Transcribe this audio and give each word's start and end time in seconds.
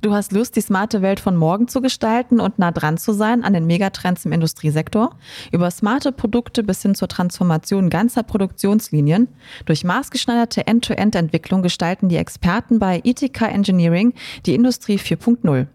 Du 0.00 0.14
hast 0.14 0.30
Lust, 0.30 0.54
die 0.54 0.60
smarte 0.60 1.02
Welt 1.02 1.18
von 1.18 1.34
morgen 1.34 1.66
zu 1.66 1.80
gestalten 1.80 2.38
und 2.38 2.60
nah 2.60 2.70
dran 2.70 2.98
zu 2.98 3.12
sein 3.12 3.42
an 3.42 3.52
den 3.52 3.66
Megatrends 3.66 4.24
im 4.24 4.32
Industriesektor? 4.32 5.16
Über 5.50 5.72
smarte 5.72 6.12
Produkte 6.12 6.62
bis 6.62 6.82
hin 6.82 6.94
zur 6.94 7.08
Transformation 7.08 7.90
ganzer 7.90 8.22
Produktionslinien. 8.22 9.26
Durch 9.66 9.82
maßgeschneiderte 9.82 10.68
End-to-End-Entwicklung 10.68 11.62
gestalten 11.62 12.08
die 12.08 12.16
Experten 12.16 12.78
bei 12.78 13.00
ITK 13.02 13.42
Engineering 13.42 14.14
die 14.46 14.54
Industrie 14.54 14.98
4.0. 14.98 15.66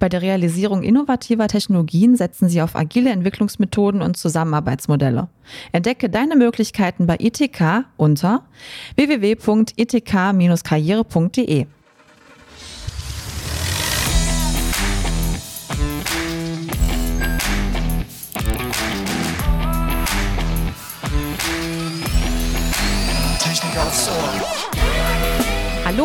Bei 0.00 0.08
der 0.08 0.22
Realisierung 0.22 0.82
innovativer 0.82 1.46
Technologien 1.46 2.16
setzen 2.16 2.48
sie 2.48 2.62
auf 2.62 2.74
agile 2.74 3.10
Entwicklungsmethoden 3.10 4.02
und 4.02 4.16
Zusammenarbeitsmodelle. 4.16 5.28
Entdecke 5.70 6.10
deine 6.10 6.34
Möglichkeiten 6.34 7.06
bei 7.06 7.16
ITK 7.20 7.84
unter 7.96 8.42
www.itk-karriere.de. 8.96 11.66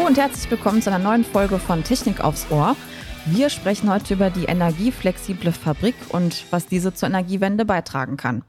Und 0.07 0.17
herzlich 0.17 0.49
willkommen 0.49 0.81
zu 0.81 0.89
einer 0.89 1.03
neuen 1.03 1.25
Folge 1.25 1.59
von 1.59 1.83
Technik 1.83 2.21
aufs 2.21 2.49
Ohr. 2.49 2.77
Wir 3.25 3.49
sprechen 3.49 3.91
heute 3.91 4.13
über 4.13 4.29
die 4.29 4.45
energieflexible 4.45 5.51
Fabrik 5.51 5.95
und 6.07 6.45
was 6.49 6.65
diese 6.65 6.93
zur 6.93 7.09
Energiewende 7.09 7.65
beitragen 7.65 8.15
kann. 8.15 8.45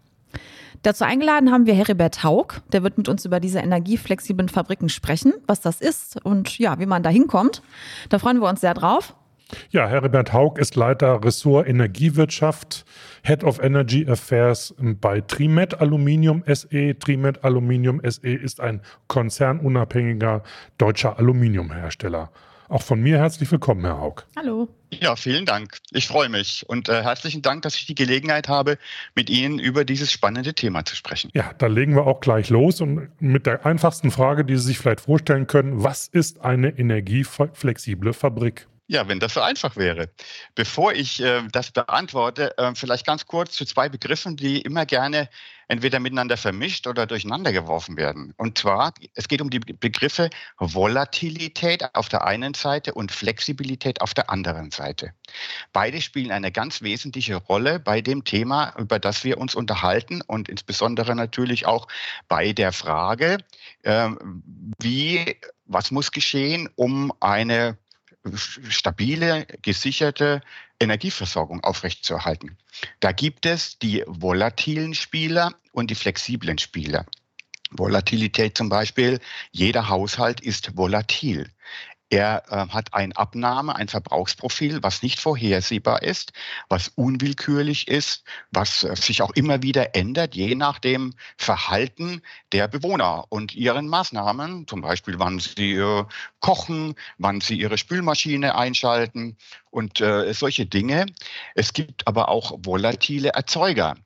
Dazu 0.82 1.02
eingeladen 1.02 1.50
haben 1.50 1.66
wir 1.66 1.74
Heribert 1.74 2.22
Haug. 2.22 2.60
Der 2.72 2.84
wird 2.84 2.96
mit 2.96 3.08
uns 3.08 3.24
über 3.24 3.40
diese 3.40 3.58
energieflexiblen 3.58 4.48
Fabriken 4.48 4.88
sprechen, 4.88 5.34
was 5.48 5.60
das 5.60 5.80
ist 5.80 6.24
und 6.24 6.60
ja, 6.60 6.78
wie 6.78 6.86
man 6.86 7.02
da 7.02 7.10
hinkommt. 7.10 7.60
Da 8.08 8.20
freuen 8.20 8.40
wir 8.40 8.48
uns 8.48 8.60
sehr 8.60 8.74
drauf. 8.74 9.16
Ja, 9.70 9.88
Heribert 9.88 10.32
Haug 10.32 10.58
ist 10.58 10.76
Leiter 10.76 11.22
Ressort 11.24 11.68
Energiewirtschaft, 11.68 12.84
Head 13.22 13.44
of 13.44 13.58
Energy 13.58 14.06
Affairs 14.08 14.74
bei 14.78 15.20
Trimet 15.20 15.80
Aluminium 15.80 16.42
SE. 16.46 16.98
Trimet 16.98 17.44
Aluminium 17.44 18.00
SE 18.04 18.28
ist 18.28 18.60
ein 18.60 18.82
konzernunabhängiger 19.06 20.42
deutscher 20.76 21.18
Aluminiumhersteller. 21.18 22.30
Auch 22.70 22.82
von 22.82 23.00
mir 23.00 23.16
herzlich 23.16 23.50
willkommen, 23.50 23.82
Herr 23.84 23.98
Haug. 23.98 24.26
Hallo. 24.36 24.68
Ja, 24.90 25.16
vielen 25.16 25.46
Dank. 25.46 25.78
Ich 25.90 26.06
freue 26.06 26.28
mich 26.28 26.68
und 26.68 26.90
äh, 26.90 27.02
herzlichen 27.02 27.40
Dank, 27.40 27.62
dass 27.62 27.74
ich 27.76 27.86
die 27.86 27.94
Gelegenheit 27.94 28.48
habe, 28.48 28.76
mit 29.14 29.30
Ihnen 29.30 29.58
über 29.58 29.86
dieses 29.86 30.12
spannende 30.12 30.52
Thema 30.52 30.84
zu 30.84 30.94
sprechen. 30.94 31.30
Ja, 31.32 31.52
da 31.56 31.66
legen 31.66 31.94
wir 31.94 32.06
auch 32.06 32.20
gleich 32.20 32.50
los 32.50 32.82
und 32.82 33.08
mit 33.20 33.46
der 33.46 33.64
einfachsten 33.64 34.10
Frage, 34.10 34.44
die 34.44 34.56
Sie 34.56 34.64
sich 34.64 34.78
vielleicht 34.78 35.00
vorstellen 35.00 35.46
können, 35.46 35.82
was 35.82 36.08
ist 36.08 36.42
eine 36.42 36.78
energieflexible 36.78 38.12
Fabrik? 38.12 38.66
Ja, 38.90 39.06
wenn 39.06 39.20
das 39.20 39.34
so 39.34 39.42
einfach 39.42 39.76
wäre. 39.76 40.08
Bevor 40.54 40.94
ich 40.94 41.20
äh, 41.22 41.42
das 41.52 41.70
beantworte, 41.72 42.56
äh, 42.56 42.74
vielleicht 42.74 43.06
ganz 43.06 43.26
kurz 43.26 43.52
zu 43.52 43.66
zwei 43.66 43.90
Begriffen, 43.90 44.34
die 44.34 44.62
immer 44.62 44.86
gerne 44.86 45.28
entweder 45.68 46.00
miteinander 46.00 46.38
vermischt 46.38 46.86
oder 46.86 47.06
durcheinander 47.06 47.52
geworfen 47.52 47.98
werden. 47.98 48.32
Und 48.38 48.56
zwar, 48.56 48.94
es 49.12 49.28
geht 49.28 49.42
um 49.42 49.50
die 49.50 49.58
Begriffe 49.58 50.30
Volatilität 50.58 51.94
auf 51.94 52.08
der 52.08 52.24
einen 52.24 52.54
Seite 52.54 52.94
und 52.94 53.12
Flexibilität 53.12 54.00
auf 54.00 54.14
der 54.14 54.30
anderen 54.30 54.70
Seite. 54.70 55.12
Beide 55.74 56.00
spielen 56.00 56.32
eine 56.32 56.50
ganz 56.50 56.80
wesentliche 56.80 57.36
Rolle 57.36 57.80
bei 57.80 58.00
dem 58.00 58.24
Thema, 58.24 58.74
über 58.78 58.98
das 58.98 59.22
wir 59.22 59.36
uns 59.36 59.54
unterhalten 59.54 60.22
und 60.22 60.48
insbesondere 60.48 61.14
natürlich 61.14 61.66
auch 61.66 61.88
bei 62.26 62.54
der 62.54 62.72
Frage, 62.72 63.36
äh, 63.82 64.08
wie, 64.80 65.36
was 65.66 65.90
muss 65.90 66.10
geschehen, 66.10 66.70
um 66.74 67.12
eine 67.20 67.76
stabile, 68.36 69.46
gesicherte 69.62 70.40
Energieversorgung 70.80 71.62
aufrechtzuerhalten. 71.64 72.56
Da 73.00 73.12
gibt 73.12 73.46
es 73.46 73.78
die 73.78 74.04
volatilen 74.06 74.94
Spieler 74.94 75.54
und 75.72 75.90
die 75.90 75.94
flexiblen 75.94 76.58
Spieler. 76.58 77.06
Volatilität 77.70 78.56
zum 78.56 78.68
Beispiel, 78.68 79.20
jeder 79.50 79.88
Haushalt 79.88 80.40
ist 80.40 80.76
volatil. 80.76 81.50
Er 82.10 82.42
äh, 82.48 82.68
hat 82.72 82.94
ein 82.94 83.12
Abnahme, 83.12 83.76
ein 83.76 83.88
Verbrauchsprofil, 83.88 84.82
was 84.82 85.02
nicht 85.02 85.20
vorhersehbar 85.20 86.02
ist, 86.02 86.32
was 86.70 86.88
unwillkürlich 86.88 87.86
ist, 87.88 88.24
was 88.50 88.82
äh, 88.82 88.96
sich 88.96 89.20
auch 89.20 89.32
immer 89.32 89.62
wieder 89.62 89.94
ändert, 89.94 90.34
je 90.34 90.54
nach 90.54 90.78
dem 90.78 91.12
Verhalten 91.36 92.22
der 92.52 92.66
Bewohner 92.66 93.26
und 93.28 93.54
ihren 93.54 93.88
Maßnahmen, 93.88 94.66
zum 94.66 94.80
Beispiel 94.80 95.18
wann 95.18 95.38
sie 95.38 95.74
äh, 95.74 96.04
kochen, 96.40 96.94
wann 97.18 97.42
sie 97.42 97.58
ihre 97.58 97.76
Spülmaschine 97.76 98.54
einschalten 98.54 99.36
und 99.70 100.00
äh, 100.00 100.32
solche 100.32 100.64
Dinge. 100.64 101.06
Es 101.54 101.74
gibt 101.74 102.06
aber 102.06 102.28
auch 102.28 102.58
volatile 102.62 103.30
Erzeuger. 103.30 103.96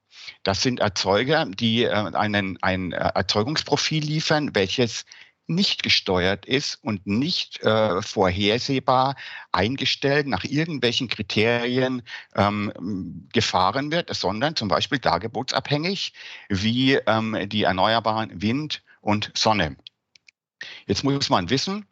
Das 0.42 0.62
sind 0.62 0.80
Erzeuger, 0.80 1.46
die 1.46 1.84
äh, 1.84 1.90
einen, 1.90 2.58
ein 2.62 2.92
äh, 2.92 2.96
Erzeugungsprofil 3.14 4.02
liefern, 4.02 4.54
welches 4.54 5.04
nicht 5.46 5.82
gesteuert 5.82 6.46
ist 6.46 6.78
und 6.82 7.06
nicht 7.06 7.62
äh, 7.62 8.00
vorhersehbar 8.02 9.16
eingestellt 9.50 10.26
nach 10.26 10.44
irgendwelchen 10.44 11.08
Kriterien 11.08 12.02
ähm, 12.34 13.28
gefahren 13.32 13.90
wird, 13.90 14.14
sondern 14.14 14.56
zum 14.56 14.68
Beispiel 14.68 14.98
dargebotsabhängig 14.98 16.12
wie 16.48 16.94
ähm, 16.94 17.48
die 17.48 17.64
erneuerbaren 17.64 18.40
Wind 18.40 18.82
und 19.00 19.32
Sonne. 19.34 19.76
Jetzt 20.86 21.04
muss 21.04 21.28
man 21.28 21.50
wissen, 21.50 21.86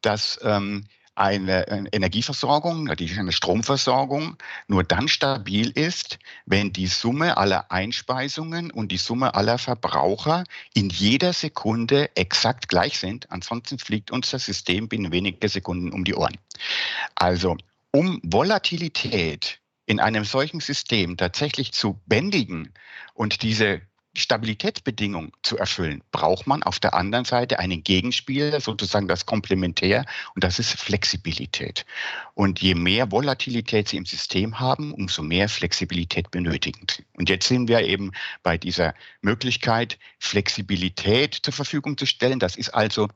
dass 0.00 0.40
ähm, 0.42 0.86
eine 1.16 1.68
Energieversorgung, 1.92 2.88
eine 2.88 3.32
Stromversorgung 3.32 4.36
nur 4.66 4.84
dann 4.84 5.08
stabil 5.08 5.70
ist, 5.70 6.18
wenn 6.46 6.72
die 6.72 6.86
Summe 6.86 7.36
aller 7.36 7.70
Einspeisungen 7.70 8.70
und 8.70 8.90
die 8.90 8.96
Summe 8.96 9.34
aller 9.34 9.58
Verbraucher 9.58 10.44
in 10.74 10.90
jeder 10.90 11.32
Sekunde 11.32 12.14
exakt 12.16 12.68
gleich 12.68 12.98
sind. 12.98 13.30
Ansonsten 13.30 13.78
fliegt 13.78 14.10
uns 14.10 14.30
das 14.30 14.44
System 14.44 14.88
binnen 14.88 15.12
weniger 15.12 15.48
Sekunden 15.48 15.92
um 15.92 16.04
die 16.04 16.14
Ohren. 16.14 16.36
Also 17.14 17.56
um 17.92 18.20
Volatilität 18.24 19.60
in 19.86 20.00
einem 20.00 20.24
solchen 20.24 20.60
System 20.60 21.16
tatsächlich 21.16 21.72
zu 21.72 22.00
bändigen 22.06 22.72
und 23.12 23.42
diese 23.42 23.82
Stabilitätsbedingung 24.16 25.32
zu 25.42 25.58
erfüllen, 25.58 26.02
braucht 26.12 26.46
man 26.46 26.62
auf 26.62 26.78
der 26.78 26.94
anderen 26.94 27.24
Seite 27.24 27.58
einen 27.58 27.82
Gegenspieler, 27.82 28.60
sozusagen 28.60 29.08
das 29.08 29.26
Komplementär, 29.26 30.04
und 30.34 30.44
das 30.44 30.58
ist 30.58 30.78
Flexibilität. 30.78 31.84
Und 32.34 32.60
je 32.60 32.74
mehr 32.74 33.10
Volatilität 33.10 33.88
Sie 33.88 33.96
im 33.96 34.06
System 34.06 34.60
haben, 34.60 34.92
umso 34.92 35.22
mehr 35.22 35.48
Flexibilität 35.48 36.30
benötigen 36.30 36.86
Sie. 36.90 37.04
Und 37.16 37.28
jetzt 37.28 37.48
sind 37.48 37.68
wir 37.68 37.80
eben 37.80 38.12
bei 38.42 38.56
dieser 38.56 38.94
Möglichkeit, 39.20 39.98
Flexibilität 40.18 41.34
zur 41.42 41.52
Verfügung 41.52 41.98
zu 41.98 42.06
stellen. 42.06 42.38
Das 42.38 42.56
ist 42.56 42.70
also 42.70 43.08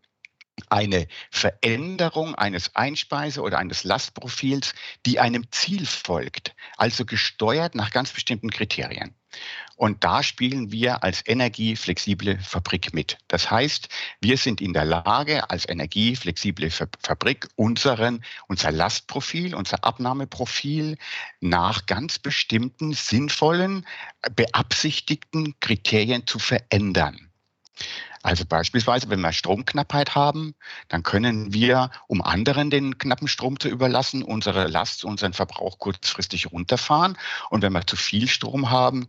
eine 0.68 1.06
Veränderung 1.30 2.34
eines 2.34 2.74
Einspeise- 2.76 3.42
oder 3.42 3.58
eines 3.58 3.84
Lastprofils, 3.84 4.74
die 5.06 5.20
einem 5.20 5.50
Ziel 5.50 5.86
folgt, 5.86 6.54
also 6.76 7.04
gesteuert 7.04 7.74
nach 7.74 7.90
ganz 7.90 8.12
bestimmten 8.12 8.50
Kriterien. 8.50 9.14
Und 9.76 10.02
da 10.02 10.22
spielen 10.22 10.72
wir 10.72 11.04
als 11.04 11.22
energieflexible 11.26 12.38
Fabrik 12.40 12.92
mit. 12.92 13.18
Das 13.28 13.50
heißt, 13.50 13.88
wir 14.20 14.36
sind 14.36 14.60
in 14.60 14.72
der 14.72 14.84
Lage, 14.84 15.50
als 15.50 15.68
energieflexible 15.68 16.70
Fabrik 16.70 17.48
unseren, 17.54 18.24
unser 18.48 18.72
Lastprofil, 18.72 19.54
unser 19.54 19.84
Abnahmeprofil 19.84 20.96
nach 21.40 21.86
ganz 21.86 22.18
bestimmten 22.18 22.92
sinnvollen, 22.92 23.86
beabsichtigten 24.34 25.54
Kriterien 25.60 26.26
zu 26.26 26.40
verändern. 26.40 27.30
Also 28.22 28.44
beispielsweise, 28.44 29.08
wenn 29.10 29.20
wir 29.20 29.32
Stromknappheit 29.32 30.14
haben, 30.14 30.54
dann 30.88 31.02
können 31.02 31.52
wir, 31.52 31.90
um 32.06 32.22
anderen 32.22 32.70
den 32.70 32.98
knappen 32.98 33.28
Strom 33.28 33.60
zu 33.60 33.68
überlassen, 33.68 34.22
unsere 34.22 34.66
Last, 34.66 35.04
unseren 35.04 35.32
Verbrauch 35.32 35.78
kurzfristig 35.78 36.52
runterfahren. 36.52 37.16
Und 37.50 37.62
wenn 37.62 37.72
wir 37.72 37.86
zu 37.86 37.96
viel 37.96 38.28
Strom 38.28 38.70
haben, 38.70 39.08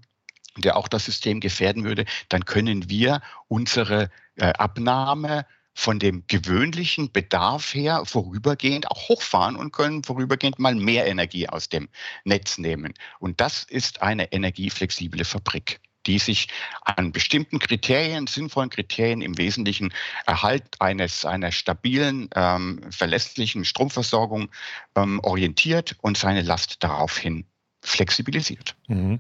der 0.57 0.77
auch 0.77 0.87
das 0.87 1.05
System 1.05 1.39
gefährden 1.39 1.83
würde, 1.83 2.05
dann 2.27 2.45
können 2.45 2.89
wir 2.89 3.21
unsere 3.47 4.09
äh, 4.35 4.53
Abnahme 4.53 5.45
von 5.73 5.97
dem 5.97 6.25
gewöhnlichen 6.27 7.11
Bedarf 7.11 7.73
her 7.73 8.03
vorübergehend 8.05 8.91
auch 8.91 9.07
hochfahren 9.07 9.55
und 9.55 9.71
können 9.71 10.03
vorübergehend 10.03 10.59
mal 10.59 10.75
mehr 10.75 11.07
Energie 11.07 11.47
aus 11.47 11.69
dem 11.69 11.87
Netz 12.25 12.57
nehmen. 12.57 12.93
Und 13.19 13.39
das 13.39 13.63
ist 13.63 14.01
eine 14.01 14.31
energieflexible 14.33 15.23
Fabrik 15.23 15.79
die 16.05 16.19
sich 16.19 16.47
an 16.83 17.11
bestimmten 17.11 17.59
Kriterien, 17.59 18.27
sinnvollen 18.27 18.69
Kriterien 18.69 19.21
im 19.21 19.37
Wesentlichen 19.37 19.93
Erhalt 20.25 20.63
eines 20.79 21.25
einer 21.25 21.51
stabilen, 21.51 22.29
ähm, 22.35 22.81
verlässlichen 22.89 23.65
Stromversorgung 23.65 24.49
ähm, 24.95 25.19
orientiert 25.23 25.95
und 26.01 26.17
seine 26.17 26.41
Last 26.41 26.83
daraufhin 26.83 27.45
flexibilisiert. 27.81 28.75
Mhm. 28.87 29.19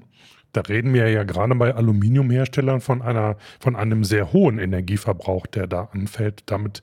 Da 0.51 0.61
reden 0.61 0.93
wir 0.93 1.09
ja 1.09 1.23
gerade 1.23 1.53
bei 1.55 1.75
Aluminiumherstellern 1.75 2.81
von 2.81 3.01
einer, 3.01 3.37
von 3.59 3.75
einem 3.75 4.03
sehr 4.03 4.33
hohen 4.33 4.57
Energieverbrauch, 4.57 5.45
der 5.45 5.67
da 5.67 5.89
anfällt. 5.93 6.43
Damit 6.47 6.81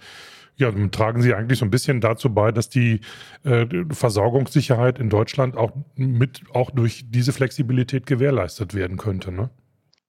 Ja, 0.56 0.70
dann 0.70 0.90
tragen 0.90 1.20
Sie 1.20 1.34
eigentlich 1.34 1.58
so 1.58 1.66
ein 1.66 1.70
bisschen 1.70 2.00
dazu 2.00 2.32
bei, 2.32 2.52
dass 2.52 2.68
die 2.68 3.00
äh, 3.44 3.66
Versorgungssicherheit 3.90 4.98
in 4.98 5.10
Deutschland 5.10 5.56
auch 5.56 5.72
mit 5.96 6.42
auch 6.54 6.70
durch 6.70 7.04
diese 7.08 7.32
Flexibilität 7.32 8.06
gewährleistet 8.06 8.72
werden 8.72 8.96
könnte, 8.96 9.32
ne? 9.32 9.50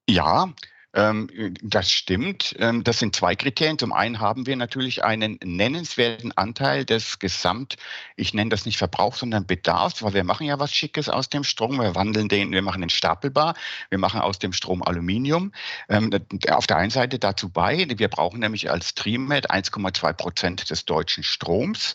Ja, 0.10 0.54
ähm, 0.94 1.54
das 1.62 1.92
stimmt. 1.92 2.56
Ähm, 2.60 2.84
das 2.84 3.00
sind 3.00 3.16
zwei 3.16 3.36
Kriterien. 3.36 3.78
Zum 3.78 3.94
einen 3.94 4.20
haben 4.20 4.48
wir 4.48 4.56
natürlich 4.56 5.04
einen 5.04 5.38
nennenswerten 5.44 6.32
Anteil 6.32 6.86
des 6.86 7.20
Gesamt, 7.20 7.76
ich 8.16 8.34
nenne 8.34 8.50
das 8.50 8.66
nicht 8.66 8.78
Verbrauch, 8.78 9.16
sondern 9.16 9.46
Bedarfs, 9.46 10.02
weil 10.02 10.14
wir 10.14 10.24
machen 10.24 10.48
ja 10.48 10.60
was 10.60 10.74
Schickes 10.74 11.10
aus 11.10 11.30
dem 11.30 11.44
Strom. 11.44 11.80
Wir 11.80 11.94
wandeln 11.94 12.30
den, 12.30 12.52
wir 12.52 12.62
machen 12.62 12.82
den 12.82 12.90
stapelbar, 12.90 13.54
wir 13.90 14.00
machen 14.00 14.22
aus 14.22 14.40
dem 14.40 14.54
Strom 14.54 14.82
Aluminium. 14.82 15.52
Ähm, 15.90 16.10
auf 16.50 16.68
der 16.68 16.78
einen 16.78 16.92
Seite 16.92 17.20
dazu 17.20 17.50
bei, 17.50 17.86
wir 17.96 18.08
brauchen 18.08 18.40
nämlich 18.40 18.72
als 18.72 18.96
Trimet 18.96 19.52
1,2 19.52 20.14
Prozent 20.14 20.70
des 20.70 20.86
deutschen 20.86 21.24
Stroms 21.24 21.94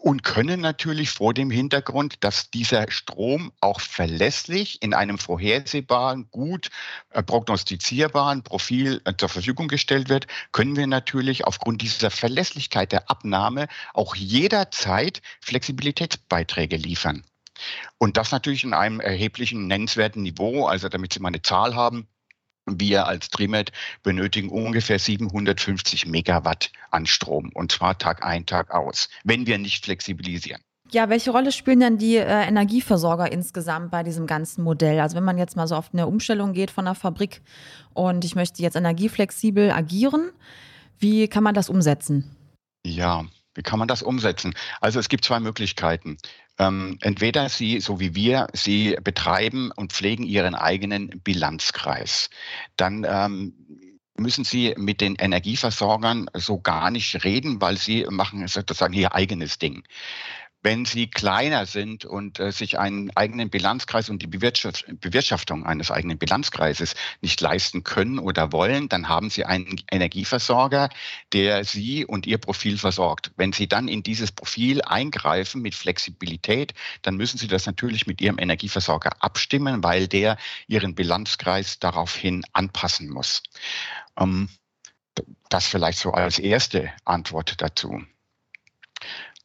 und 0.00 0.22
können 0.22 0.60
natürlich 0.60 1.10
vor 1.10 1.34
dem 1.34 1.50
Hintergrund, 1.50 2.24
dass 2.24 2.50
dieser 2.50 2.90
Strom 2.90 3.52
auch 3.60 3.80
verlässlich 3.80 4.82
in 4.82 4.94
einem 4.94 5.18
vorhersehbaren, 5.18 6.28
gut 6.30 6.70
äh, 7.10 7.22
prognostizierbaren 7.22 8.42
Profil 8.42 9.02
äh, 9.04 9.12
zur 9.16 9.28
Verfügung 9.28 9.68
gestellt 9.68 10.08
wird, 10.08 10.26
können 10.52 10.76
wir 10.76 10.86
natürlich 10.86 11.46
aufgrund 11.46 11.82
dieser 11.82 12.10
Verlässlichkeit 12.10 12.92
der 12.92 13.10
Abnahme 13.10 13.68
auch 13.94 14.14
jederzeit 14.14 15.20
Flexibilitätsbeiträge 15.40 16.76
liefern. 16.76 17.24
Und 17.98 18.16
das 18.16 18.32
natürlich 18.32 18.64
in 18.64 18.74
einem 18.74 19.00
erheblichen 19.00 19.66
nennenswerten 19.66 20.22
Niveau. 20.22 20.66
Also 20.66 20.88
damit 20.88 21.12
Sie 21.12 21.20
mal 21.20 21.28
eine 21.28 21.42
Zahl 21.42 21.74
haben, 21.74 22.08
wir 22.78 23.06
als 23.06 23.30
Trimet 23.30 23.72
benötigen 24.02 24.50
ungefähr 24.50 24.98
750 24.98 26.06
Megawatt 26.06 26.70
an 26.90 27.06
Strom 27.06 27.50
und 27.54 27.72
zwar 27.72 27.98
Tag 27.98 28.24
ein, 28.24 28.46
Tag 28.46 28.70
aus, 28.70 29.08
wenn 29.24 29.46
wir 29.46 29.58
nicht 29.58 29.84
flexibilisieren. 29.84 30.60
Ja, 30.92 31.08
welche 31.08 31.30
Rolle 31.30 31.52
spielen 31.52 31.80
denn 31.80 31.98
die 31.98 32.16
äh, 32.16 32.46
Energieversorger 32.46 33.30
insgesamt 33.30 33.92
bei 33.92 34.02
diesem 34.02 34.26
ganzen 34.26 34.64
Modell? 34.64 34.98
Also 34.98 35.16
wenn 35.16 35.24
man 35.24 35.38
jetzt 35.38 35.56
mal 35.56 35.68
so 35.68 35.76
auf 35.76 35.90
eine 35.92 36.06
Umstellung 36.06 36.52
geht 36.52 36.70
von 36.72 36.84
der 36.84 36.96
Fabrik 36.96 37.42
und 37.94 38.24
ich 38.24 38.34
möchte 38.34 38.60
jetzt 38.62 38.74
energieflexibel 38.74 39.70
agieren, 39.70 40.30
wie 40.98 41.28
kann 41.28 41.44
man 41.44 41.54
das 41.54 41.68
umsetzen? 41.68 42.36
Ja, 42.84 43.24
wie 43.54 43.62
kann 43.62 43.78
man 43.78 43.88
das 43.88 44.02
umsetzen? 44.02 44.54
Also 44.80 44.98
es 44.98 45.08
gibt 45.08 45.24
zwei 45.24 45.38
Möglichkeiten. 45.38 46.18
Ähm, 46.60 46.98
entweder 47.00 47.48
Sie, 47.48 47.80
so 47.80 48.00
wie 48.00 48.14
wir, 48.14 48.48
Sie 48.52 48.94
betreiben 49.02 49.72
und 49.74 49.94
pflegen 49.94 50.24
Ihren 50.24 50.54
eigenen 50.54 51.08
Bilanzkreis. 51.24 52.28
Dann 52.76 53.06
ähm, 53.08 53.54
müssen 54.18 54.44
Sie 54.44 54.74
mit 54.76 55.00
den 55.00 55.14
Energieversorgern 55.14 56.26
so 56.34 56.60
gar 56.60 56.90
nicht 56.90 57.24
reden, 57.24 57.62
weil 57.62 57.78
Sie 57.78 58.06
machen 58.10 58.46
sozusagen 58.46 58.92
Ihr 58.92 59.14
eigenes 59.14 59.58
Ding. 59.58 59.84
Wenn 60.62 60.84
Sie 60.84 61.06
kleiner 61.06 61.64
sind 61.64 62.04
und 62.04 62.38
äh, 62.38 62.52
sich 62.52 62.78
einen 62.78 63.10
eigenen 63.16 63.48
Bilanzkreis 63.48 64.10
und 64.10 64.20
die 64.20 64.26
Bewirtschaft 64.26 64.84
Bewirtschaftung 65.00 65.64
eines 65.64 65.90
eigenen 65.90 66.18
Bilanzkreises 66.18 66.94
nicht 67.22 67.40
leisten 67.40 67.82
können 67.82 68.18
oder 68.18 68.52
wollen, 68.52 68.88
dann 68.88 69.08
haben 69.08 69.30
Sie 69.30 69.46
einen 69.46 69.80
Energieversorger, 69.90 70.90
der 71.32 71.64
Sie 71.64 72.04
und 72.04 72.26
Ihr 72.26 72.38
Profil 72.38 72.76
versorgt. 72.76 73.32
Wenn 73.36 73.52
Sie 73.52 73.68
dann 73.68 73.88
in 73.88 74.02
dieses 74.02 74.32
Profil 74.32 74.82
eingreifen 74.82 75.62
mit 75.62 75.74
Flexibilität, 75.74 76.74
dann 77.02 77.16
müssen 77.16 77.38
Sie 77.38 77.48
das 77.48 77.64
natürlich 77.64 78.06
mit 78.06 78.20
Ihrem 78.20 78.38
Energieversorger 78.38 79.12
abstimmen, 79.20 79.82
weil 79.82 80.08
der 80.08 80.36
Ihren 80.66 80.94
Bilanzkreis 80.94 81.78
daraufhin 81.78 82.44
anpassen 82.52 83.08
muss. 83.08 83.42
Ähm, 84.18 84.50
das 85.48 85.66
vielleicht 85.66 85.98
so 85.98 86.12
als 86.12 86.38
erste 86.38 86.92
Antwort 87.04 87.60
dazu. 87.62 88.02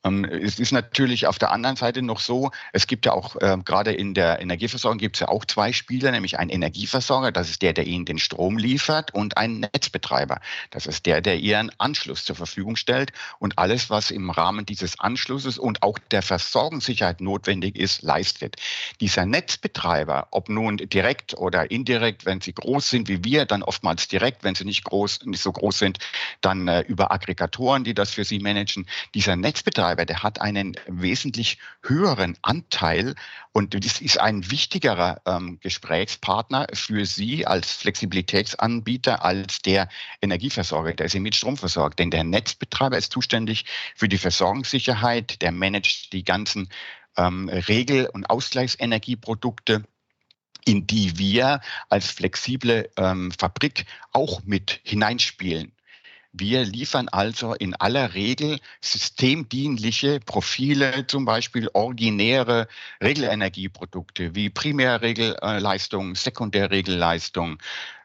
Ähm, 0.06 0.24
es 0.24 0.60
ist 0.60 0.72
natürlich 0.72 1.28
auf 1.28 1.40
der 1.40 1.52
anderen 1.52 1.76
Seite 1.76 2.02
noch 2.02 2.20
so, 2.20 2.52
es 2.72 2.88
gibt 2.88 3.06
ja 3.06 3.14
auch 3.14 3.36
äh, 3.38 3.58
gerade 3.66 3.92
in 3.92 4.14
der 4.14 4.40
Energieversorgung 4.40 5.00
gibt 5.00 5.16
es 5.16 5.22
ja 5.22 5.28
auch 5.28 5.44
zwei 5.46 5.74
Spieler, 5.74 6.12
nämlich 6.12 6.38
einen 6.38 6.52
Energieversorger, 6.52 7.32
das 7.32 7.50
ist 7.50 7.62
der, 7.62 7.74
der 7.74 7.88
Ihnen 7.88 8.06
den 8.06 8.20
Strom 8.20 8.58
liefert, 8.58 9.14
und 9.14 9.38
einen 9.38 9.62
Netzbetreiber, 9.62 10.40
das 10.70 10.86
ist 10.86 11.06
der, 11.06 11.22
der 11.22 11.40
Ihren 11.40 11.72
Anschluss 11.80 12.24
zur 12.24 12.36
Verfügung 12.36 12.76
stellt 12.76 13.12
und 13.40 13.58
alles, 13.58 13.90
was 13.90 14.12
im 14.12 14.30
Rahmen 14.30 14.66
dieses 14.66 15.00
Anschlusses 15.00 15.58
und 15.58 15.82
auch 15.82 15.98
der 16.12 16.22
Versorgungssicherheit 16.22 17.22
notwendig 17.22 17.76
ist, 17.76 18.04
leistet. 18.04 18.58
Dieser 19.02 19.26
Netzbetreiber, 19.26 20.28
ob 20.32 20.50
nun 20.50 20.78
direkt 20.78 21.34
oder 21.34 21.72
indirekt, 21.72 22.26
wenn 22.26 22.42
sie 22.42 22.54
groß 22.54 22.90
sind 22.90 23.08
wie 23.08 23.24
wir, 23.24 23.46
dann 23.46 23.64
oftmals 23.64 24.08
direkt, 24.08 24.44
wenn 24.44 24.54
sie 24.54 24.66
nicht 24.66 24.84
groß, 24.84 25.26
nicht 25.26 25.42
so 25.42 25.52
groß 25.52 25.80
sind, 25.80 25.98
dann 26.42 26.68
äh, 26.68 26.82
über 26.82 27.12
Aggregatoren, 27.12 27.84
die 27.84 27.94
das 27.94 28.12
für 28.12 28.24
sie 28.24 28.40
managen. 28.40 28.86
Dieser 29.14 29.36
Netzbetreiber 29.36 29.95
Netzbetreiber, 29.96 30.06
der 30.06 30.24
hat 30.24 30.42
einen 30.42 30.76
wesentlich 30.88 31.58
höheren 31.82 32.38
Anteil 32.42 33.16
und 33.54 33.74
das 33.74 34.02
ist 34.02 34.20
ein 34.20 34.52
wichtigerer 34.52 35.22
ähm, 35.26 35.60
Gesprächspartner 35.62 36.68
für 36.74 37.06
Sie 37.06 37.48
als 37.48 37.72
Flexibilitätsanbieter 37.72 39.24
als 39.24 39.62
der 39.62 39.88
Energieversorger, 40.22 40.94
der 40.94 41.10
Sie 41.10 41.20
mit 41.20 41.36
Strom 41.36 41.58
versorgt. 41.58 42.00
Denn 42.00 42.12
der 42.12 42.24
Netzbetreiber 42.24 42.98
ist 42.98 43.12
zuständig 43.12 43.66
für 43.96 44.10
die 44.10 44.18
Versorgungssicherheit, 44.18 45.42
der 45.42 45.52
managt 45.52 46.12
die 46.14 46.24
ganzen 46.24 46.70
ähm, 47.18 47.50
Regel- 47.50 48.10
und 48.12 48.30
Ausgleichsenergieprodukte 48.30 49.84
in 50.68 50.88
die 50.88 51.20
wir 51.20 51.62
als 51.90 52.10
flexible 52.10 52.90
ähm, 52.98 53.32
Fabrik 53.32 53.86
auch 54.14 54.42
mit 54.46 54.80
hineinspielen. 54.84 55.76
Wir 56.38 56.66
liefern 56.66 57.08
also 57.08 57.54
in 57.54 57.76
aller 57.76 58.14
Regel 58.14 58.60
systemdienliche 58.82 60.20
Profile, 60.20 61.08
zum 61.08 61.24
Beispiel 61.24 61.70
originäre 61.74 62.68
Regelenergieprodukte 63.02 64.36
wie 64.36 64.50
Primärregelleistung, 64.50 66.16
Sekundärregelleistung, 66.16 67.58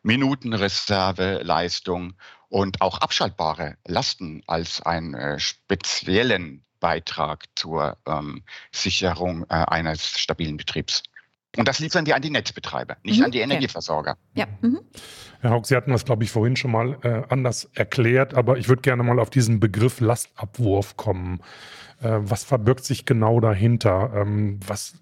Minutenreserveleistung 0.04 2.14
und 2.48 2.80
auch 2.80 2.98
abschaltbare 2.98 3.78
Lasten 3.84 4.44
als 4.46 4.80
einen 4.80 5.14
äh, 5.14 5.40
speziellen 5.40 6.64
Beitrag 6.78 7.46
zur 7.56 7.98
ähm, 8.06 8.44
Sicherung 8.70 9.42
äh, 9.48 9.54
eines 9.54 10.06
stabilen 10.06 10.56
Betriebs. 10.56 11.02
Und 11.56 11.66
das 11.66 11.80
liefern 11.80 12.06
wir 12.06 12.14
an 12.14 12.22
die 12.22 12.30
Netzbetreiber, 12.30 12.96
nicht 13.02 13.18
mhm. 13.18 13.24
an 13.24 13.30
die 13.32 13.40
Energieversorger. 13.40 14.16
Ja. 14.34 14.46
Mhm. 14.60 14.80
Herr 15.40 15.50
Haug, 15.50 15.66
Sie 15.66 15.74
hatten 15.74 15.90
das, 15.90 16.04
glaube 16.04 16.22
ich, 16.22 16.30
vorhin 16.30 16.54
schon 16.54 16.70
mal 16.70 16.98
äh, 17.02 17.22
anders 17.28 17.68
erklärt, 17.74 18.34
aber 18.34 18.58
ich 18.58 18.68
würde 18.68 18.82
gerne 18.82 19.02
mal 19.02 19.18
auf 19.18 19.30
diesen 19.30 19.58
Begriff 19.58 20.00
Lastabwurf 20.00 20.96
kommen. 20.96 21.40
Äh, 22.00 22.18
was 22.20 22.44
verbirgt 22.44 22.84
sich 22.84 23.04
genau 23.04 23.40
dahinter? 23.40 24.12
Ähm, 24.14 24.60
was, 24.66 24.94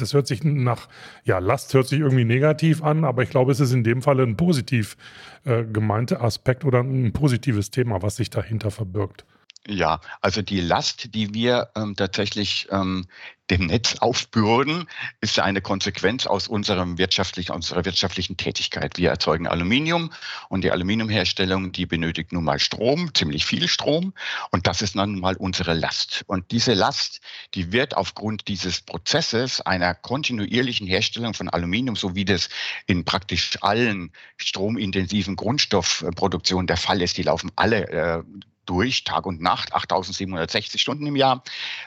das 0.00 0.14
hört 0.14 0.26
sich 0.26 0.44
nach, 0.44 0.88
ja, 1.24 1.38
Last 1.38 1.74
hört 1.74 1.88
sich 1.88 2.00
irgendwie 2.00 2.24
negativ 2.24 2.82
an, 2.82 3.04
aber 3.04 3.22
ich 3.22 3.30
glaube, 3.30 3.52
es 3.52 3.60
ist 3.60 3.72
in 3.72 3.84
dem 3.84 4.02
Fall 4.02 4.20
ein 4.20 4.36
positiv 4.36 4.96
äh, 5.44 5.64
gemeinter 5.64 6.22
Aspekt 6.22 6.64
oder 6.64 6.80
ein 6.80 7.12
positives 7.12 7.70
Thema, 7.70 8.02
was 8.02 8.16
sich 8.16 8.30
dahinter 8.30 8.70
verbirgt. 8.70 9.24
Ja, 9.66 10.00
also 10.22 10.40
die 10.40 10.60
Last, 10.60 11.14
die 11.14 11.34
wir 11.34 11.68
ähm, 11.76 11.94
tatsächlich 11.94 12.66
ähm, 12.70 13.06
dem 13.50 13.66
Netz 13.66 13.96
aufbürden, 13.96 14.86
ist 15.20 15.38
eine 15.38 15.60
Konsequenz 15.60 16.26
aus 16.26 16.48
unserem 16.48 16.98
wirtschaftlichen, 16.98 17.52
unserer 17.52 17.84
wirtschaftlichen 17.84 18.36
Tätigkeit. 18.36 18.96
Wir 18.96 19.10
erzeugen 19.10 19.46
Aluminium 19.46 20.12
und 20.48 20.62
die 20.62 20.70
Aluminiumherstellung, 20.70 21.72
die 21.72 21.86
benötigt 21.86 22.32
nun 22.32 22.44
mal 22.44 22.58
Strom, 22.58 23.12
ziemlich 23.14 23.44
viel 23.44 23.68
Strom 23.68 24.14
und 24.50 24.66
das 24.66 24.82
ist 24.82 24.94
nun 24.94 25.18
mal 25.18 25.36
unsere 25.36 25.74
Last. 25.74 26.24
Und 26.26 26.50
diese 26.50 26.74
Last, 26.74 27.20
die 27.54 27.72
wird 27.72 27.96
aufgrund 27.96 28.48
dieses 28.48 28.80
Prozesses 28.80 29.60
einer 29.60 29.94
kontinuierlichen 29.94 30.86
Herstellung 30.86 31.34
von 31.34 31.48
Aluminium, 31.48 31.96
so 31.96 32.14
wie 32.14 32.24
das 32.24 32.48
in 32.86 33.04
praktisch 33.04 33.58
allen 33.60 34.12
stromintensiven 34.36 35.36
Grundstoffproduktionen 35.36 36.66
der 36.66 36.76
Fall 36.76 37.02
ist, 37.02 37.16
die 37.16 37.22
laufen 37.22 37.50
alle 37.56 37.88
äh, 37.88 38.22
durch, 38.66 39.02
Tag 39.02 39.26
und 39.26 39.40
Nacht, 39.40 39.74
8760 39.74 40.80
Stunden 40.80 41.06
im 41.06 41.16
Jahr. 41.16 41.42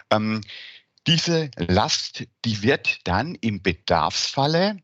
Ähm, 0.10 0.42
diese 1.08 1.52
Last, 1.58 2.26
die 2.46 2.64
wird 2.64 3.00
dann 3.04 3.36
im 3.36 3.62
Bedarfsfalle 3.62 4.82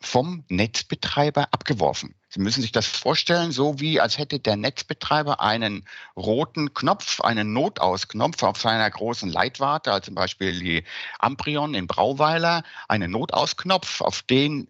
vom 0.00 0.44
Netzbetreiber 0.48 1.48
abgeworfen. 1.52 2.14
Sie 2.28 2.40
müssen 2.40 2.62
sich 2.62 2.72
das 2.72 2.86
vorstellen, 2.86 3.52
so 3.52 3.78
wie 3.78 4.00
als 4.00 4.18
hätte 4.18 4.40
der 4.40 4.56
Netzbetreiber 4.56 5.40
einen 5.40 5.84
roten 6.16 6.72
Knopf, 6.74 7.20
einen 7.20 7.52
Notausknopf 7.52 8.42
auf 8.42 8.58
seiner 8.58 8.90
großen 8.90 9.30
Leitwarte, 9.30 9.92
also 9.92 10.06
zum 10.06 10.14
Beispiel 10.14 10.58
die 10.58 10.84
Amprion 11.18 11.74
in 11.74 11.86
Brauweiler, 11.86 12.64
einen 12.88 13.10
Notausknopf, 13.10 14.00
auf 14.00 14.22
den 14.22 14.68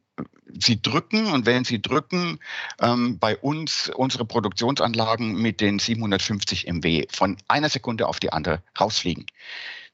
Sie 0.59 0.83
drücken 0.83 1.33
und 1.33 1.47
wenn 1.47 1.65
Sie 1.65 1.81
drücken, 1.81 2.39
ähm, 2.81 3.19
bei 3.19 3.37
uns 3.39 3.91
unsere 3.95 4.27
Produktionsanlagen 4.27 5.35
mit 5.35 5.61
den 5.61 5.79
750 5.79 6.67
MW 6.67 7.07
von 7.11 7.39
einer 7.49 7.71
Sekunde 7.71 8.07
auf 8.07 8.21
die 8.21 8.33
andere 8.33 8.63
rausfliegen. 8.79 9.25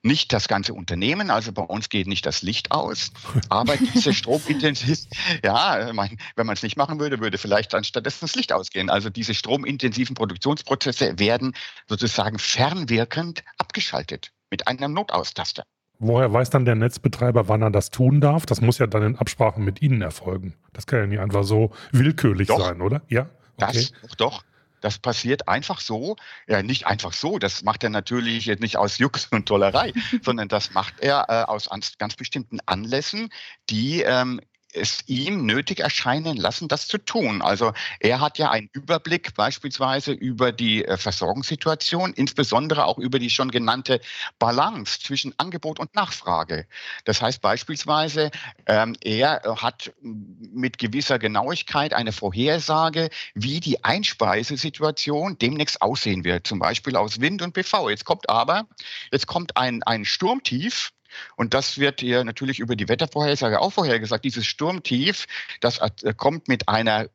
Nicht 0.02 0.32
das 0.32 0.48
ganze 0.48 0.74
Unternehmen, 0.74 1.30
also 1.30 1.52
bei 1.52 1.62
uns 1.62 1.88
geht 1.88 2.06
nicht 2.06 2.24
das 2.24 2.42
Licht 2.42 2.70
aus, 2.70 3.10
aber 3.48 3.76
diese 3.76 4.12
stromintensiv, 4.14 5.00
ja, 5.44 5.88
wenn 5.88 6.46
man 6.46 6.54
es 6.54 6.62
nicht 6.62 6.76
machen 6.76 7.00
würde, 7.00 7.20
würde 7.20 7.38
vielleicht 7.38 7.72
dann 7.72 7.84
stattdessen 7.84 8.20
das 8.22 8.36
Licht 8.36 8.52
ausgehen. 8.52 8.90
Also 8.90 9.10
diese 9.10 9.34
stromintensiven 9.34 10.14
Produktionsprozesse 10.14 11.18
werden 11.18 11.54
sozusagen 11.88 12.38
fernwirkend 12.38 13.42
abgeschaltet 13.58 14.32
mit 14.50 14.68
einem 14.68 14.92
Notaustaster. 14.92 15.64
Woher 16.00 16.32
weiß 16.32 16.50
dann 16.50 16.64
der 16.64 16.76
Netzbetreiber, 16.76 17.48
wann 17.48 17.62
er 17.62 17.70
das 17.70 17.90
tun 17.90 18.20
darf? 18.20 18.46
Das 18.46 18.60
muss 18.60 18.78
ja 18.78 18.86
dann 18.86 19.02
in 19.02 19.16
Absprache 19.16 19.60
mit 19.60 19.82
Ihnen 19.82 20.00
erfolgen. 20.00 20.54
Das 20.72 20.86
kann 20.86 21.00
ja 21.00 21.06
nicht 21.06 21.18
einfach 21.18 21.42
so 21.42 21.72
willkürlich 21.90 22.46
doch, 22.48 22.60
sein, 22.60 22.80
oder? 22.80 23.02
Ja. 23.08 23.28
Okay. 23.56 23.88
Das, 23.90 23.92
doch, 24.02 24.14
doch. 24.14 24.44
Das 24.80 24.98
passiert 24.98 25.48
einfach 25.48 25.80
so, 25.80 26.16
ja 26.46 26.62
nicht 26.62 26.86
einfach 26.86 27.12
so, 27.12 27.38
das 27.38 27.62
macht 27.62 27.84
er 27.84 27.90
natürlich 27.90 28.46
nicht 28.60 28.76
aus 28.76 28.98
Jux 28.98 29.26
und 29.30 29.46
Tollerei, 29.46 29.92
sondern 30.22 30.48
das 30.48 30.72
macht 30.72 31.00
er 31.00 31.26
äh, 31.28 31.44
aus 31.44 31.68
ganz 31.98 32.16
bestimmten 32.16 32.58
Anlässen, 32.66 33.30
die 33.70 34.02
ähm, 34.02 34.40
es 34.72 35.00
ihm 35.06 35.46
nötig 35.46 35.80
erscheinen 35.80 36.36
lassen, 36.36 36.68
das 36.68 36.88
zu 36.88 36.98
tun. 36.98 37.42
Also 37.42 37.72
er 38.00 38.20
hat 38.20 38.38
ja 38.38 38.50
einen 38.50 38.68
Überblick 38.72 39.34
beispielsweise 39.34 40.12
über 40.12 40.52
die 40.52 40.84
äh, 40.84 40.96
Versorgungssituation, 40.96 42.12
insbesondere 42.12 42.84
auch 42.84 42.98
über 42.98 43.18
die 43.18 43.30
schon 43.30 43.50
genannte 43.50 44.00
Balance 44.38 45.00
zwischen 45.00 45.34
Angebot 45.38 45.78
und 45.78 45.94
Nachfrage. 45.94 46.66
Das 47.04 47.22
heißt 47.22 47.40
beispielsweise, 47.40 48.30
ähm, 48.66 48.94
er 49.00 49.42
hat 49.56 49.92
mit 50.02 50.78
gewisser 50.78 51.18
Genauigkeit 51.18 51.94
eine 51.94 52.12
Vorhersage, 52.12 53.08
wie 53.34 53.60
die 53.60 53.84
Einspeisesituation 53.84 55.38
demnächst 55.38 55.80
aussehen 55.80 56.24
wird, 56.24 56.46
zum 56.46 56.58
Beispiel 56.58 56.96
aus 56.96 57.20
Wind 57.20 57.42
und 57.42 57.54
PV. 57.54 57.90
Jetzt 57.90 58.04
kommt 58.04 58.28
aber, 58.28 58.66
jetzt 59.10 59.26
kommt 59.26 59.56
ein, 59.56 59.82
ein 59.82 60.04
Sturmtief, 60.04 60.92
und 61.36 61.54
das 61.54 61.78
wird 61.78 62.00
hier 62.00 62.24
natürlich 62.24 62.58
über 62.58 62.76
die 62.76 62.88
Wettervorhersage 62.88 63.60
auch 63.60 63.72
vorhergesagt. 63.72 64.24
Dieses 64.24 64.46
Sturmtief, 64.46 65.26
das 65.60 65.78
äh, 65.78 66.14
kommt 66.14 66.48
mit 66.48 66.68
einer 66.68 67.04
äh, 67.04 67.08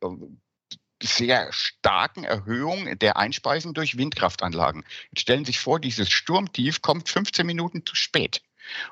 sehr 1.02 1.52
starken 1.52 2.24
Erhöhung 2.24 2.98
der 2.98 3.16
Einspeisung 3.16 3.74
durch 3.74 3.98
Windkraftanlagen. 3.98 4.84
Jetzt 5.10 5.20
stellen 5.20 5.44
Sie 5.44 5.52
sich 5.52 5.60
vor, 5.60 5.80
dieses 5.80 6.10
Sturmtief 6.10 6.82
kommt 6.82 7.08
15 7.08 7.46
Minuten 7.46 7.84
zu 7.84 7.94
spät. 7.94 8.42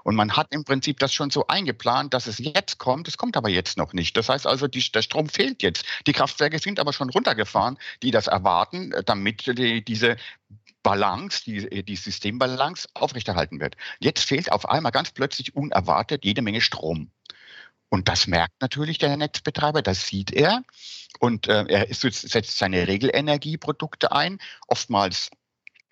Und 0.02 0.16
man 0.16 0.36
hat 0.36 0.52
im 0.52 0.64
Prinzip 0.64 0.98
das 0.98 1.14
schon 1.14 1.30
so 1.30 1.46
eingeplant, 1.46 2.12
dass 2.14 2.26
es 2.26 2.38
jetzt 2.38 2.78
kommt. 2.78 3.08
Es 3.08 3.16
kommt 3.16 3.36
aber 3.36 3.48
jetzt 3.48 3.78
noch 3.78 3.92
nicht. 3.92 4.16
Das 4.16 4.28
heißt 4.28 4.46
also, 4.46 4.68
die, 4.68 4.82
der 4.92 5.02
Strom 5.02 5.28
fehlt 5.28 5.62
jetzt. 5.62 5.84
Die 6.06 6.12
Kraftwerke 6.12 6.58
sind 6.58 6.78
aber 6.78 6.92
schon 6.92 7.10
runtergefahren, 7.10 7.78
die 8.02 8.10
das 8.10 8.26
erwarten, 8.26 8.92
äh, 8.92 9.02
damit 9.02 9.46
die, 9.46 9.84
diese 9.84 10.16
Balance, 10.82 11.44
die, 11.44 11.58
äh, 11.70 11.82
die 11.82 11.96
Systembalance 11.96 12.88
aufrechterhalten 12.94 13.60
wird. 13.60 13.76
Jetzt 13.98 14.24
fehlt 14.24 14.52
auf 14.52 14.68
einmal 14.68 14.92
ganz 14.92 15.10
plötzlich 15.10 15.54
unerwartet 15.54 16.24
jede 16.24 16.42
Menge 16.42 16.60
Strom. 16.60 17.10
Und 17.88 18.08
das 18.08 18.26
merkt 18.26 18.60
natürlich 18.60 18.98
der 18.98 19.16
Netzbetreiber, 19.16 19.82
das 19.82 20.06
sieht 20.06 20.32
er. 20.32 20.62
Und 21.20 21.46
äh, 21.48 21.64
er 21.68 21.86
setzt 21.92 22.58
seine 22.58 22.88
Regelenergieprodukte 22.88 24.12
ein. 24.12 24.38
Oftmals 24.66 25.30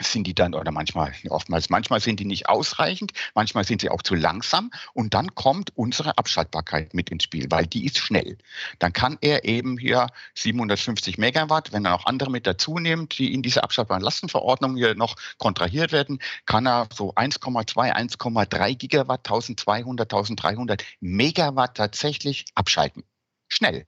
sind 0.01 0.27
die 0.27 0.35
dann 0.35 0.55
oder 0.55 0.73
manchmal 0.73 1.13
oftmals 1.29 1.71
manchmal 1.71 2.01
sind 2.01 2.21
die 2.21 2.25
nicht 2.25 2.49
ausreichend, 2.49 3.13
manchmal 3.35 3.65
sind 3.65 3.81
sie 3.81 3.91
auch 3.91 4.03
zu 4.03 4.15
langsam 4.15 4.71
und 4.95 5.15
dann 5.15 5.35
kommt 5.35 5.77
unsere 5.77 6.17
Abschaltbarkeit 6.19 6.95
mit 6.95 7.11
ins 7.11 7.25
Spiel, 7.25 7.47
weil 7.51 7.67
die 7.67 7.85
ist 7.85 7.99
schnell. 7.99 8.39
Dann 8.79 8.93
kann 8.93 9.19
er 9.21 9.45
eben 9.45 9.79
hier 9.79 10.07
750 10.35 11.19
Megawatt, 11.19 11.73
wenn 11.73 11.85
er 11.85 11.93
noch 11.93 12.07
andere 12.07 12.31
mit 12.31 12.47
dazu 12.47 12.79
nimmt, 12.79 13.19
die 13.19 13.33
in 13.35 13.43
dieser 13.43 13.65
abschaltbaren 13.65 14.03
Lastenverordnung 14.03 14.77
hier 14.77 14.95
noch 14.95 15.17
kontrahiert 15.39 15.93
werden, 15.93 16.19
kann 16.47 16.67
er 16.67 16.89
so 16.93 17.15
1,2, 17.15 17.75
1,3 17.95 18.75
Gigawatt, 18.77 19.21
1200, 19.27 20.13
1300 20.13 20.85
Megawatt 21.01 21.77
tatsächlich 21.77 22.45
abschalten. 22.55 23.05
Schnell. 23.49 23.85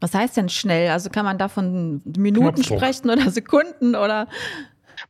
Was 0.00 0.14
heißt 0.14 0.36
denn 0.36 0.48
schnell? 0.48 0.90
Also 0.90 1.08
kann 1.08 1.24
man 1.24 1.38
da 1.38 1.48
von 1.48 2.02
Minuten 2.04 2.62
sprechen 2.62 3.08
oder 3.10 3.30
Sekunden 3.30 3.94
oder? 3.94 4.28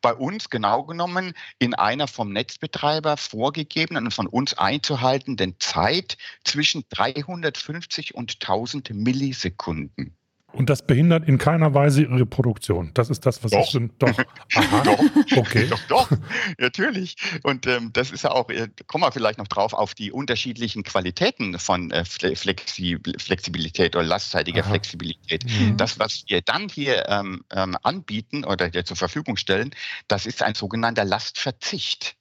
Bei 0.01 0.15
uns 0.15 0.51
genau 0.51 0.85
genommen 0.85 1.35
in 1.59 1.75
einer 1.75 2.09
vom 2.09 2.33
Netzbetreiber 2.33 3.17
vorgegebenen 3.17 4.07
und 4.07 4.15
von 4.15 4.27
uns 4.27 4.55
einzuhaltenden 4.55 5.57
Zeit 5.59 6.17
zwischen 6.45 6.85
350 6.89 8.15
und 8.15 8.35
1000 8.41 8.91
Millisekunden. 8.91 10.17
Und 10.55 10.71
das 10.71 10.87
behindert 10.87 11.27
in 11.27 11.37
keiner 11.37 11.75
Weise 11.75 12.03
ihre 12.03 12.27
Produktion. 12.27 12.93
Das 12.95 13.11
ist 13.11 13.27
das, 13.27 13.43
was 13.43 13.51
doch. 13.51 13.65
ich 13.65 13.71
schon. 13.71 13.91
Doch. 13.99 14.17
Aha. 14.55 14.83
doch. 14.83 14.99
Okay. 15.37 15.67
Doch, 15.69 15.81
doch. 15.89 16.11
Natürlich. 16.59 17.17
Und 17.43 17.67
ähm, 17.67 17.91
das 17.93 18.11
ist 18.11 18.23
ja 18.23 18.31
auch, 18.31 18.49
äh, 18.51 18.69
kommen 18.87 19.03
wir 19.03 19.13
vielleicht 19.13 19.39
noch 19.39 19.49
drauf, 19.49 19.73
auf 19.73 19.95
die 19.95 20.13
unterschiedlichen 20.13 20.85
Qualitäten 20.85 21.59
von 21.59 21.91
äh, 21.91 22.05
Flexib 22.05 23.21
Flexibilität 23.21 23.97
oder 23.97 24.05
lastzeitiger 24.05 24.63
Aha. 24.63 24.71
Flexibilität. 24.71 25.45
Mhm. 25.45 25.77
Das, 25.77 25.99
was 25.99 26.25
wir 26.29 26.41
dann 26.41 26.69
hier 26.69 27.09
ähm, 27.09 27.45
ähm, 27.53 27.77
anbieten 27.83 28.45
oder 28.45 28.71
dir 28.71 28.85
zur 28.85 28.97
Verfügung 28.97 29.37
stellen, 29.37 29.75
das 30.09 30.27
ist 30.27 30.43
ein 30.43 30.55
sogenannter 30.55 31.05
Lastverzicht. 31.05 32.17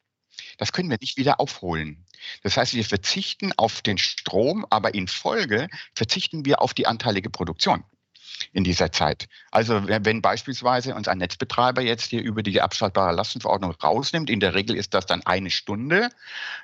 Das 0.58 0.72
können 0.72 0.90
wir 0.90 0.98
nicht 1.00 1.18
wieder 1.18 1.40
aufholen. 1.40 2.06
Das 2.42 2.58
heißt, 2.58 2.74
wir 2.74 2.86
verzichten 2.86 3.52
auf 3.58 3.82
den 3.82 3.98
Strom, 3.98 4.66
aber 4.70 4.94
in 4.94 5.08
Folge 5.08 5.68
verzichten 5.94 6.46
wir 6.46 6.62
auf 6.62 6.74
die 6.74 6.88
anteilige 6.88 7.30
Produktion 7.30 7.84
in 8.52 8.64
dieser 8.64 8.92
Zeit. 8.92 9.28
Also 9.52 9.82
wenn 9.88 10.22
beispielsweise 10.22 10.96
uns 10.96 11.08
ein 11.08 11.18
Netzbetreiber 11.18 11.82
jetzt 11.82 12.10
hier 12.10 12.22
über 12.22 12.44
die 12.44 12.62
abschaltbare 12.62 13.14
Lastenverordnung 13.16 13.72
rausnimmt, 13.72 14.30
in 14.30 14.40
der 14.40 14.54
Regel 14.54 14.76
ist 14.76 14.94
das 14.94 15.06
dann 15.06 15.26
eine 15.26 15.50
Stunde, 15.50 16.10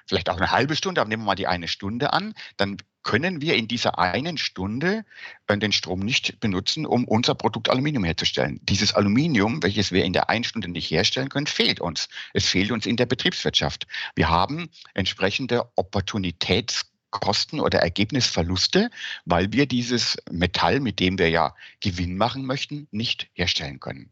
vielleicht 0.07 0.29
auch 0.29 0.37
eine 0.37 0.51
halbe 0.51 0.75
Stunde, 0.75 1.01
aber 1.01 1.09
nehmen 1.09 1.23
wir 1.23 1.27
mal 1.27 1.35
die 1.35 1.47
eine 1.47 1.67
Stunde 1.67 2.13
an, 2.13 2.33
dann 2.57 2.77
können 3.03 3.41
wir 3.41 3.55
in 3.55 3.67
dieser 3.67 3.97
einen 3.97 4.37
Stunde 4.37 5.05
äh, 5.47 5.57
den 5.57 5.71
Strom 5.71 5.99
nicht 5.99 6.39
benutzen, 6.39 6.85
um 6.85 7.05
unser 7.05 7.33
Produkt 7.33 7.69
Aluminium 7.69 8.03
herzustellen. 8.03 8.59
Dieses 8.63 8.93
Aluminium, 8.93 9.63
welches 9.63 9.91
wir 9.91 10.03
in 10.03 10.13
der 10.13 10.29
einen 10.29 10.43
Stunde 10.43 10.67
nicht 10.67 10.91
herstellen 10.91 11.29
können, 11.29 11.47
fehlt 11.47 11.79
uns. 11.79 12.09
Es 12.33 12.45
fehlt 12.45 12.71
uns 12.71 12.85
in 12.85 12.97
der 12.97 13.05
Betriebswirtschaft. 13.05 13.87
Wir 14.15 14.29
haben 14.29 14.69
entsprechende 14.93 15.71
Opportunitäts 15.75 16.91
Kosten 17.11 17.59
oder 17.59 17.79
Ergebnisverluste, 17.79 18.89
weil 19.25 19.51
wir 19.51 19.65
dieses 19.65 20.17
Metall, 20.31 20.79
mit 20.79 20.99
dem 20.99 21.17
wir 21.17 21.29
ja 21.29 21.55
Gewinn 21.79 22.17
machen 22.17 22.45
möchten, 22.45 22.87
nicht 22.91 23.29
herstellen 23.33 23.79
können. 23.79 24.11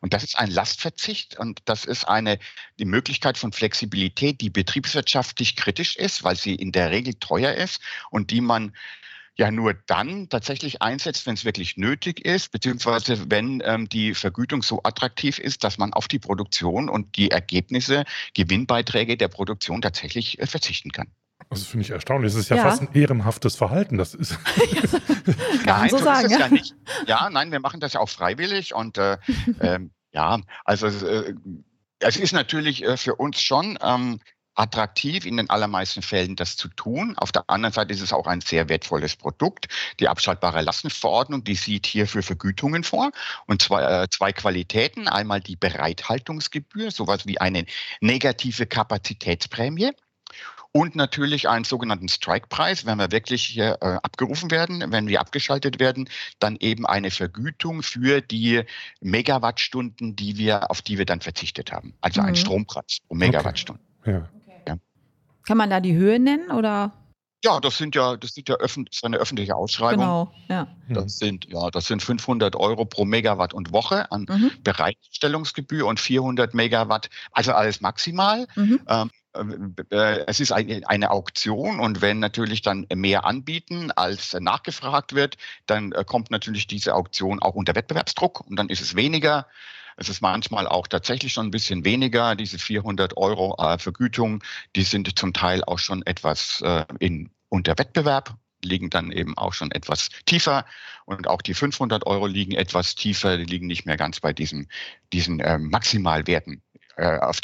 Und 0.00 0.14
das 0.14 0.24
ist 0.24 0.38
ein 0.38 0.50
Lastverzicht 0.50 1.38
und 1.38 1.60
das 1.66 1.84
ist 1.84 2.04
eine, 2.08 2.38
die 2.78 2.84
Möglichkeit 2.84 3.36
von 3.36 3.52
Flexibilität, 3.52 4.40
die 4.40 4.50
betriebswirtschaftlich 4.50 5.56
kritisch 5.56 5.96
ist, 5.96 6.24
weil 6.24 6.36
sie 6.36 6.54
in 6.54 6.72
der 6.72 6.90
Regel 6.90 7.14
teuer 7.14 7.52
ist 7.52 7.80
und 8.10 8.30
die 8.30 8.40
man 8.40 8.72
ja 9.38 9.50
nur 9.52 9.72
dann 9.86 10.28
tatsächlich 10.28 10.82
einsetzt, 10.82 11.26
wenn 11.26 11.34
es 11.34 11.44
wirklich 11.44 11.76
nötig 11.76 12.24
ist, 12.24 12.50
beziehungsweise 12.50 13.30
wenn 13.30 13.62
ähm, 13.64 13.88
die 13.88 14.14
Vergütung 14.14 14.62
so 14.62 14.80
attraktiv 14.82 15.38
ist, 15.38 15.62
dass 15.62 15.78
man 15.78 15.92
auf 15.92 16.08
die 16.08 16.18
Produktion 16.18 16.88
und 16.88 17.16
die 17.16 17.30
Ergebnisse, 17.30 18.04
Gewinnbeiträge 18.34 19.16
der 19.16 19.28
Produktion 19.28 19.80
tatsächlich 19.80 20.40
äh, 20.40 20.46
verzichten 20.46 20.90
kann. 20.90 21.12
Das 21.50 21.66
finde 21.66 21.84
ich 21.84 21.90
erstaunlich. 21.90 22.32
Das 22.32 22.40
ist 22.40 22.50
ja, 22.50 22.56
ja, 22.56 22.62
fast 22.62 22.82
ein 22.82 22.90
ehrenhaftes 22.92 23.56
Verhalten. 23.56 23.96
Das 23.96 24.14
ist 24.14 24.36
Kann 24.44 25.36
nein, 25.64 25.90
so, 25.90 25.98
so 25.98 26.04
sagen, 26.04 26.26
ist 26.26 26.32
es 26.32 26.38
ja. 26.38 26.46
ja. 26.46 26.48
nicht. 26.48 26.74
Ja, 27.06 27.30
nein, 27.30 27.52
wir 27.52 27.60
machen 27.60 27.80
das 27.80 27.94
ja 27.94 28.00
auch 28.00 28.08
freiwillig 28.08 28.74
und 28.74 28.98
äh, 28.98 29.18
äh, 29.60 29.80
ja, 30.12 30.40
also 30.64 30.86
äh, 30.86 31.34
es 32.00 32.16
ist 32.16 32.32
natürlich 32.32 32.84
äh, 32.84 32.96
für 32.96 33.14
uns 33.14 33.40
schon 33.40 33.78
ähm, 33.82 34.20
attraktiv, 34.58 35.24
in 35.24 35.36
den 35.36 35.48
allermeisten 35.48 36.02
Fällen 36.02 36.36
das 36.36 36.56
zu 36.56 36.68
tun. 36.68 37.16
Auf 37.16 37.32
der 37.32 37.44
anderen 37.48 37.72
Seite 37.72 37.92
ist 37.92 38.00
es 38.00 38.12
auch 38.12 38.26
ein 38.26 38.40
sehr 38.40 38.68
wertvolles 38.68 39.16
Produkt. 39.16 39.68
Die 40.00 40.08
abschaltbare 40.08 40.62
Lastenverordnung, 40.62 41.44
die 41.44 41.54
sieht 41.54 41.86
hierfür 41.86 42.22
Vergütungen 42.22 42.82
vor 42.84 43.10
und 43.46 43.62
zwar 43.62 44.02
äh, 44.02 44.08
zwei 44.10 44.32
Qualitäten. 44.32 45.08
Einmal 45.08 45.40
die 45.40 45.56
Bereithaltungsgebühr, 45.56 46.90
sowas 46.90 47.26
wie 47.26 47.40
eine 47.40 47.66
negative 48.00 48.66
Kapazitätsprämie 48.66 49.92
und 50.72 50.96
natürlich 50.96 51.48
einen 51.48 51.64
sogenannten 51.64 52.08
Strike-Preis, 52.08 52.84
wenn 52.86 52.98
wir 52.98 53.10
wirklich 53.10 53.58
äh, 53.58 53.74
abgerufen 53.80 54.50
werden, 54.50 54.84
wenn 54.88 55.08
wir 55.08 55.20
abgeschaltet 55.20 55.80
werden, 55.80 56.08
dann 56.38 56.56
eben 56.60 56.86
eine 56.86 57.10
Vergütung 57.10 57.82
für 57.82 58.20
die 58.20 58.62
Megawattstunden, 59.00 60.14
die 60.14 60.36
wir, 60.36 60.70
auf 60.70 60.82
die 60.82 60.98
wir 60.98 61.06
dann 61.06 61.20
verzichtet 61.20 61.72
haben. 61.72 61.94
Also 62.00 62.20
mhm. 62.20 62.28
ein 62.28 62.36
Strompreis 62.36 62.98
pro 63.06 63.14
Megawattstunden. 63.14 63.84
Okay. 64.00 64.12
Ja. 64.12 64.28
Ja. 64.66 64.76
Kann 65.44 65.56
man 65.56 65.70
da 65.70 65.80
die 65.80 65.94
Höhe 65.94 66.18
nennen 66.18 66.50
oder? 66.50 66.92
Ja, 67.44 67.60
das 67.60 67.78
sind 67.78 67.94
ja, 67.94 68.16
das 68.16 68.34
sind 68.34 68.48
ja 68.48 68.56
öffentlich, 68.56 68.96
ist 68.96 69.04
eine 69.04 69.16
öffentliche 69.16 69.54
Ausschreibung. 69.54 70.00
Genau, 70.00 70.32
ja. 70.48 70.66
Das 70.88 71.18
sind, 71.18 71.46
ja, 71.48 71.70
das 71.70 71.86
sind 71.86 72.02
500 72.02 72.56
Euro 72.56 72.84
pro 72.84 73.04
Megawatt 73.04 73.54
und 73.54 73.72
Woche 73.72 74.10
an 74.10 74.26
mhm. 74.28 74.50
Bereitstellungsgebühr 74.64 75.86
und 75.86 76.00
400 76.00 76.52
Megawatt, 76.54 77.08
also 77.30 77.52
alles 77.52 77.80
maximal. 77.80 78.48
Mhm. 78.56 78.80
Ähm, 78.88 79.10
äh, 79.10 79.17
es 79.32 80.40
ist 80.40 80.52
eine 80.52 81.10
Auktion 81.10 81.80
und 81.80 82.00
wenn 82.00 82.18
natürlich 82.18 82.62
dann 82.62 82.86
mehr 82.94 83.24
anbieten, 83.24 83.90
als 83.92 84.34
nachgefragt 84.34 85.14
wird, 85.14 85.36
dann 85.66 85.92
äh, 85.92 86.04
kommt 86.04 86.30
natürlich 86.30 86.66
diese 86.66 86.94
Auktion 86.94 87.40
auch 87.40 87.54
unter 87.54 87.74
Wettbewerbsdruck 87.74 88.40
und 88.40 88.56
dann 88.56 88.68
ist 88.68 88.80
es 88.80 88.96
weniger 88.96 89.46
Es 89.96 90.08
ist 90.08 90.22
manchmal 90.22 90.66
auch 90.68 90.86
tatsächlich 90.86 91.32
schon 91.32 91.48
ein 91.48 91.50
bisschen 91.50 91.84
weniger. 91.84 92.36
Diese 92.36 92.58
400 92.58 93.16
Euro 93.16 93.56
äh, 93.58 93.78
Vergütung, 93.78 94.42
die 94.76 94.84
sind 94.84 95.18
zum 95.18 95.32
Teil 95.32 95.64
auch 95.64 95.78
schon 95.80 96.06
etwas 96.06 96.60
äh, 96.62 96.84
in, 97.00 97.30
unter 97.48 97.76
Wettbewerb 97.78 98.36
liegen 98.64 98.90
dann 98.90 99.12
eben 99.12 99.36
auch 99.36 99.52
schon 99.52 99.70
etwas 99.70 100.08
tiefer 100.26 100.64
und 101.04 101.28
auch 101.28 101.42
die 101.42 101.54
500 101.54 102.06
Euro 102.06 102.26
liegen 102.26 102.52
etwas 102.52 102.94
tiefer, 102.94 103.36
die 103.38 103.44
liegen 103.44 103.66
nicht 103.66 103.86
mehr 103.86 103.96
ganz 103.96 104.20
bei 104.20 104.32
diesen, 104.32 104.68
diesen 105.12 105.40
äh, 105.40 105.58
Maximalwerten, 105.58 106.62
äh, 106.67 106.67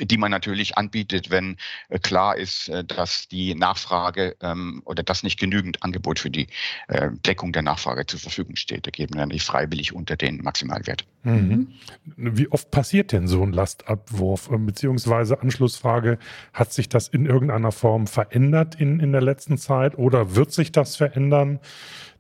die 0.01 0.19
man 0.19 0.31
natürlich 0.31 0.77
anbietet, 0.77 1.31
wenn 1.31 1.57
äh, 1.89 1.99
klar 1.99 2.37
ist, 2.37 2.69
äh, 2.69 2.85
dass 2.85 3.29
die 3.29 3.55
Nachfrage 3.55 4.37
ähm, 4.41 4.83
oder 4.85 5.03
dass 5.03 5.23
nicht 5.23 5.39
genügend 5.39 5.83
Angebot 5.83 6.19
für 6.19 6.31
die 6.31 6.49
Deckung 7.27 7.53
der 7.53 7.63
Nachfrage 7.63 8.07
zur 8.07 8.21
Verfügung 8.21 8.57
steht. 8.57 8.87
Da 8.87 8.91
geben 8.91 9.15
wir 9.15 9.27
nicht 9.27 9.45
freiwillig 9.45 9.95
unter 9.95 10.17
den 10.17 10.43
Maximalwert. 10.43 11.05
Mhm. 11.23 11.69
Wie 12.17 12.51
oft 12.51 12.71
passiert 12.71 13.13
denn 13.13 13.27
so 13.27 13.43
ein 13.43 13.53
Lastabwurf? 13.53 14.49
Beziehungsweise 14.51 15.41
Anschlussfrage, 15.41 16.19
hat 16.53 16.73
sich 16.73 16.89
das 16.89 17.09
in 17.09 17.27
irgendeiner 17.27 17.73
Form 17.73 18.07
verändert 18.07 18.75
in, 18.75 19.01
in 19.01 19.13
der 19.13 19.23
letzten 19.23 19.59
Zeit 19.59 19.97
oder 19.97 20.35
wird 20.35 20.53
sich 20.53 20.73
das 20.73 20.97
verändern? 20.97 21.61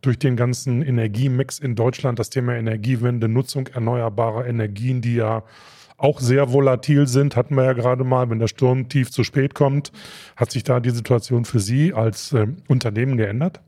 durch 0.04 0.18
den 0.18 0.36
ganzen 0.36 0.82
Energiemix 0.82 1.58
in 1.58 1.76
Deutschland, 1.76 2.18
das 2.18 2.28
Thema 2.28 2.54
Energiewende, 2.54 3.26
Nutzung 3.26 3.68
erneuerbarer 3.68 4.46
Energien, 4.46 5.00
die 5.00 5.14
ja 5.14 5.44
auch 6.04 6.20
sehr 6.20 6.52
volatil 6.52 7.06
sind, 7.06 7.34
hatten 7.34 7.56
wir 7.56 7.64
ja 7.64 7.72
gerade 7.72 8.04
mal, 8.04 8.28
wenn 8.28 8.38
der 8.38 8.46
Sturm 8.46 8.90
tief 8.90 9.10
zu 9.10 9.24
spät 9.24 9.54
kommt. 9.54 9.90
Hat 10.36 10.50
sich 10.50 10.62
da 10.62 10.78
die 10.78 10.90
Situation 10.90 11.46
für 11.46 11.60
Sie 11.60 11.94
als 11.94 12.32
äh, 12.34 12.46
Unternehmen 12.68 13.16
geändert? 13.16 13.60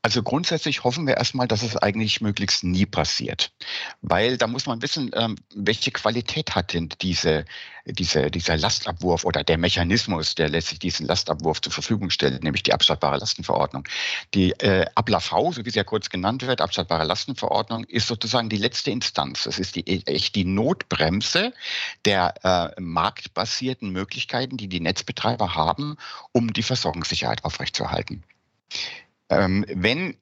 Also 0.00 0.22
grundsätzlich 0.22 0.84
hoffen 0.84 1.08
wir 1.08 1.16
erstmal, 1.16 1.48
dass 1.48 1.62
es 1.62 1.76
eigentlich 1.76 2.20
möglichst 2.20 2.62
nie 2.62 2.86
passiert. 2.86 3.52
Weil 4.00 4.38
da 4.38 4.46
muss 4.46 4.66
man 4.66 4.80
wissen, 4.80 5.10
ähm, 5.14 5.34
welche 5.52 5.90
Qualität 5.90 6.54
hat 6.54 6.72
denn 6.72 6.88
diese, 7.00 7.44
diese, 7.84 8.30
dieser 8.30 8.56
Lastabwurf 8.56 9.24
oder 9.24 9.42
der 9.42 9.58
Mechanismus, 9.58 10.36
der 10.36 10.50
letztlich 10.50 10.78
diesen 10.78 11.06
Lastabwurf 11.06 11.60
zur 11.60 11.72
Verfügung 11.72 12.10
stellt, 12.10 12.44
nämlich 12.44 12.62
die 12.62 12.72
abschaltbare 12.72 13.18
Lastenverordnung. 13.18 13.88
Die 14.34 14.52
äh, 14.60 14.86
ABLAV, 14.94 15.52
so 15.52 15.64
wie 15.64 15.70
sie 15.70 15.78
ja 15.78 15.84
kurz 15.84 16.10
genannt 16.10 16.46
wird, 16.46 16.60
abschaltbare 16.60 17.04
Lastenverordnung, 17.04 17.82
ist 17.84 18.06
sozusagen 18.06 18.48
die 18.48 18.56
letzte 18.56 18.92
Instanz. 18.92 19.44
Das 19.44 19.58
ist 19.58 19.74
die, 19.74 20.06
echt 20.06 20.36
die 20.36 20.44
Notbremse 20.44 21.52
der 22.04 22.34
äh, 22.76 22.80
marktbasierten 22.80 23.90
Möglichkeiten, 23.90 24.58
die 24.58 24.68
die 24.68 24.80
Netzbetreiber 24.80 25.56
haben, 25.56 25.96
um 26.30 26.52
die 26.52 26.62
Versorgungssicherheit 26.62 27.44
aufrechtzuerhalten. 27.44 28.22
Ähm, 29.28 29.64
wenn 29.68 30.16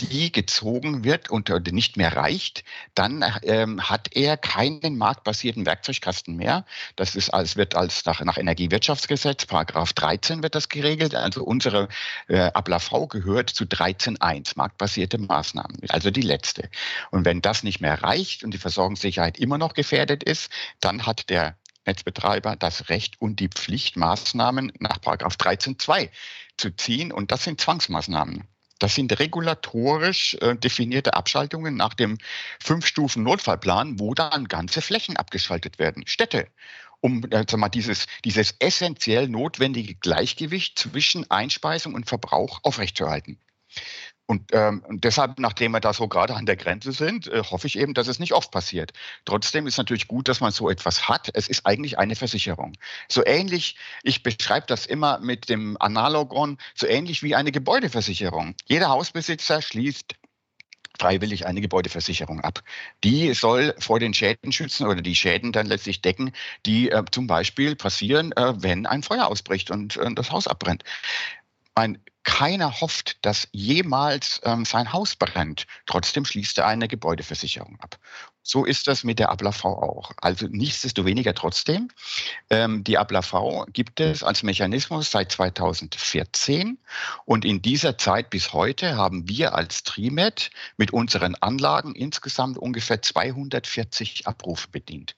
die 0.00 0.30
gezogen 0.30 1.04
wird 1.04 1.30
und 1.30 1.48
nicht 1.72 1.96
mehr 1.96 2.14
reicht, 2.14 2.64
dann 2.94 3.24
ähm, 3.42 3.88
hat 3.88 4.14
er 4.14 4.36
keinen 4.36 4.98
marktbasierten 4.98 5.64
Werkzeugkasten 5.64 6.36
mehr. 6.36 6.66
Das 6.96 7.14
ist 7.16 7.30
als 7.30 7.56
wird 7.56 7.74
als 7.74 8.04
nach, 8.04 8.20
nach 8.20 8.36
Energiewirtschaftsgesetz, 8.36 9.46
Paragraph 9.46 9.92
13 9.94 10.42
wird 10.42 10.54
das 10.54 10.68
geregelt. 10.68 11.14
Also 11.14 11.44
unsere 11.44 11.88
äh, 12.28 12.50
ABLAV 12.52 13.08
gehört 13.08 13.50
zu 13.50 13.64
13.1, 13.64 14.52
marktbasierte 14.56 15.18
Maßnahmen, 15.18 15.78
also 15.88 16.10
die 16.10 16.22
letzte. 16.22 16.68
Und 17.10 17.24
wenn 17.24 17.40
das 17.40 17.62
nicht 17.62 17.80
mehr 17.80 18.02
reicht 18.02 18.44
und 18.44 18.52
die 18.52 18.58
Versorgungssicherheit 18.58 19.38
immer 19.38 19.56
noch 19.58 19.72
gefährdet 19.74 20.22
ist, 20.22 20.50
dann 20.80 21.06
hat 21.06 21.30
der 21.30 21.56
Netzbetreiber 21.86 22.56
das 22.56 22.88
Recht 22.88 23.20
und 23.20 23.38
die 23.38 23.48
Pflicht, 23.48 23.96
Maßnahmen 23.96 24.72
nach 24.80 25.00
Paragraph 25.00 25.36
13.2 25.36 26.10
zu 26.56 26.74
ziehen. 26.74 27.12
Und 27.12 27.32
das 27.32 27.44
sind 27.44 27.60
Zwangsmaßnahmen. 27.60 28.44
Das 28.78 28.94
sind 28.94 29.18
regulatorisch 29.18 30.34
äh, 30.40 30.54
definierte 30.54 31.14
Abschaltungen 31.14 31.76
nach 31.76 31.94
dem 31.94 32.18
Fünf-Stufen-Notfallplan, 32.62 33.98
wo 33.98 34.12
dann 34.12 34.48
ganze 34.48 34.82
Flächen 34.82 35.16
abgeschaltet 35.16 35.78
werden. 35.78 36.06
Städte, 36.06 36.48
um 37.00 37.24
äh, 37.30 37.44
mal, 37.56 37.70
dieses, 37.70 38.06
dieses 38.24 38.54
essentiell 38.58 39.28
notwendige 39.28 39.94
Gleichgewicht 39.94 40.78
zwischen 40.78 41.30
Einspeisung 41.30 41.94
und 41.94 42.06
Verbrauch 42.06 42.60
aufrechtzuerhalten. 42.64 43.38
Und, 44.26 44.50
ähm, 44.52 44.82
und 44.88 45.04
deshalb, 45.04 45.38
nachdem 45.38 45.70
wir 45.70 45.80
da 45.80 45.92
so 45.92 46.08
gerade 46.08 46.34
an 46.34 46.46
der 46.46 46.56
Grenze 46.56 46.90
sind, 46.90 47.28
äh, 47.28 47.42
hoffe 47.44 47.68
ich 47.68 47.78
eben, 47.78 47.94
dass 47.94 48.08
es 48.08 48.18
nicht 48.18 48.32
oft 48.32 48.50
passiert. 48.50 48.92
Trotzdem 49.24 49.68
ist 49.68 49.78
natürlich 49.78 50.08
gut, 50.08 50.28
dass 50.28 50.40
man 50.40 50.50
so 50.50 50.68
etwas 50.68 51.08
hat. 51.08 51.30
Es 51.34 51.48
ist 51.48 51.64
eigentlich 51.64 51.98
eine 51.98 52.16
Versicherung. 52.16 52.72
So 53.08 53.24
ähnlich, 53.24 53.76
ich 54.02 54.24
beschreibe 54.24 54.66
das 54.66 54.84
immer 54.84 55.20
mit 55.20 55.48
dem 55.48 55.76
Analogon, 55.80 56.58
so 56.74 56.88
ähnlich 56.88 57.22
wie 57.22 57.36
eine 57.36 57.52
Gebäudeversicherung. 57.52 58.56
Jeder 58.66 58.88
Hausbesitzer 58.88 59.62
schließt 59.62 60.16
freiwillig 60.98 61.46
eine 61.46 61.60
Gebäudeversicherung 61.60 62.40
ab. 62.40 62.62
Die 63.04 63.32
soll 63.34 63.74
vor 63.78 64.00
den 64.00 64.14
Schäden 64.14 64.50
schützen 64.50 64.86
oder 64.86 65.02
die 65.02 65.14
Schäden 65.14 65.52
dann 65.52 65.66
letztlich 65.66 66.00
decken, 66.00 66.32
die 66.64 66.90
äh, 66.90 67.04
zum 67.12 67.26
Beispiel 67.26 67.76
passieren, 67.76 68.32
äh, 68.32 68.54
wenn 68.56 68.86
ein 68.86 69.02
Feuer 69.02 69.26
ausbricht 69.26 69.70
und 69.70 69.96
äh, 69.98 70.14
das 70.14 70.30
Haus 70.30 70.48
abbrennt. 70.48 70.84
Mein 71.74 71.98
keiner 72.26 72.80
hofft, 72.80 73.24
dass 73.24 73.48
jemals 73.52 74.40
ähm, 74.44 74.64
sein 74.64 74.92
Haus 74.92 75.14
brennt. 75.14 75.66
Trotzdem 75.86 76.24
schließt 76.24 76.58
er 76.58 76.66
eine 76.66 76.88
Gebäudeversicherung 76.88 77.78
ab. 77.80 77.98
So 78.42 78.64
ist 78.64 78.88
das 78.88 79.04
mit 79.04 79.20
der 79.20 79.30
ABLAV 79.30 79.64
auch. 79.64 80.10
Also 80.18 80.48
nichtsdestoweniger 80.48 81.34
trotzdem. 81.34 81.88
Ähm, 82.50 82.82
die 82.82 82.98
ABLAV 82.98 83.66
gibt 83.72 84.00
es 84.00 84.24
als 84.24 84.42
Mechanismus 84.42 85.10
seit 85.10 85.30
2014 85.32 86.78
und 87.24 87.44
in 87.44 87.62
dieser 87.62 87.96
Zeit 87.96 88.28
bis 88.30 88.52
heute 88.52 88.96
haben 88.96 89.28
wir 89.28 89.54
als 89.54 89.84
Trimet 89.84 90.50
mit 90.76 90.92
unseren 90.92 91.36
Anlagen 91.36 91.94
insgesamt 91.94 92.58
ungefähr 92.58 93.00
240 93.00 94.26
Abrufe 94.26 94.68
bedient. 94.68 95.16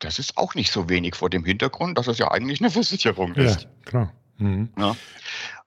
Das 0.00 0.18
ist 0.18 0.36
auch 0.36 0.56
nicht 0.56 0.72
so 0.72 0.88
wenig 0.88 1.14
vor 1.14 1.30
dem 1.30 1.44
Hintergrund, 1.44 1.96
dass 1.96 2.08
es 2.08 2.18
ja 2.18 2.30
eigentlich 2.32 2.60
eine 2.60 2.70
Versicherung 2.70 3.34
ist. 3.36 3.62
Ja, 3.62 3.68
klar. 3.84 4.12
Mhm. 4.38 4.70
Ja. 4.76 4.96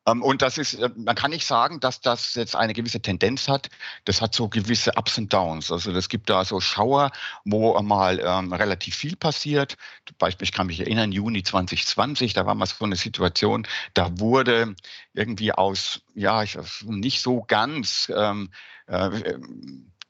Ähm, 0.08 0.24
und 0.24 0.42
das 0.42 0.58
ist, 0.58 0.76
äh, 0.76 0.90
man 0.96 1.16
kann 1.16 1.32
nicht 1.32 1.46
sagen, 1.46 1.80
dass 1.80 2.02
das 2.02 2.34
jetzt 2.36 2.56
eine 2.56 2.74
gewisse 2.74 3.02
Tendenz 3.02 3.48
hat. 3.48 3.70
Das 4.06 4.22
hat 4.22 4.34
so 4.34 4.48
gewisse 4.48 4.94
Ups 4.96 5.18
und 5.18 5.32
Downs. 5.34 5.72
Also 5.72 5.92
es 5.92 6.10
gibt 6.10 6.30
da 6.30 6.46
so 6.46 6.60
Schauer, 6.62 7.12
wo 7.46 7.80
mal 7.82 8.20
ähm, 8.24 8.54
relativ 8.54 8.96
viel 8.96 9.16
passiert. 9.16 9.78
Beispiel, 10.18 10.46
ich 10.46 10.54
kann 10.54 10.68
mich 10.68 10.80
erinnern, 10.80 11.12
Juni 11.12 11.44
2020, 11.44 12.34
da 12.34 12.46
war 12.46 12.56
mal 12.56 12.66
so 12.66 12.86
eine 12.86 12.96
Situation, 12.96 13.68
da 13.94 14.20
wurde 14.20 14.76
irgendwie 15.14 15.52
aus, 15.52 16.02
ja, 16.16 16.44
ich, 16.44 16.58
nicht 16.86 17.22
so 17.22 17.44
ganz 17.48 18.12
ähm, 18.16 18.50
äh, 18.88 19.36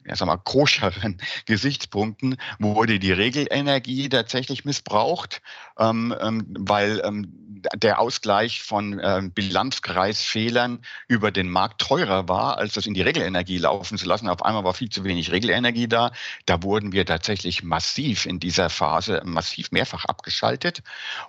ja, 0.08 0.15
sag 0.15 0.26
mal, 0.28 0.38
koscheren 0.38 1.17
Gesichtspunkten 1.46 2.38
wurde 2.60 3.00
die 3.00 3.12
Regelenergie 3.12 4.10
tatsächlich 4.10 4.65
missbraucht, 4.65 5.41
ähm, 5.78 6.15
ähm, 6.20 6.46
weil 6.58 7.02
ähm, 7.04 7.34
der 7.76 8.00
Ausgleich 8.00 8.62
von 8.62 9.02
ähm, 9.04 9.32
Bilanzkreisfehlern 9.32 10.80
über 11.08 11.32
den 11.32 11.50
Markt 11.50 11.82
teurer 11.82 12.30
war, 12.30 12.58
als 12.58 12.74
das 12.74 12.86
in 12.86 12.93
die 12.93 13.02
Regelenergie 13.02 13.58
laufen 13.58 13.98
zu 13.98 14.06
lassen. 14.06 14.30
Auf 14.30 14.43
einmal 14.43 14.63
war 14.63 14.74
viel 14.74 14.89
zu 14.89 15.04
wenig 15.04 15.32
Regelenergie 15.32 15.88
da. 15.88 16.12
Da 16.46 16.63
wurden 16.63 16.91
wir 16.91 17.06
tatsächlich 17.06 17.63
massiv 17.63 18.26
in 18.26 18.39
dieser 18.39 18.70
Phase 18.70 19.22
massiv 19.26 19.72
mehrfach 19.72 20.06
abgeschaltet. 20.06 20.84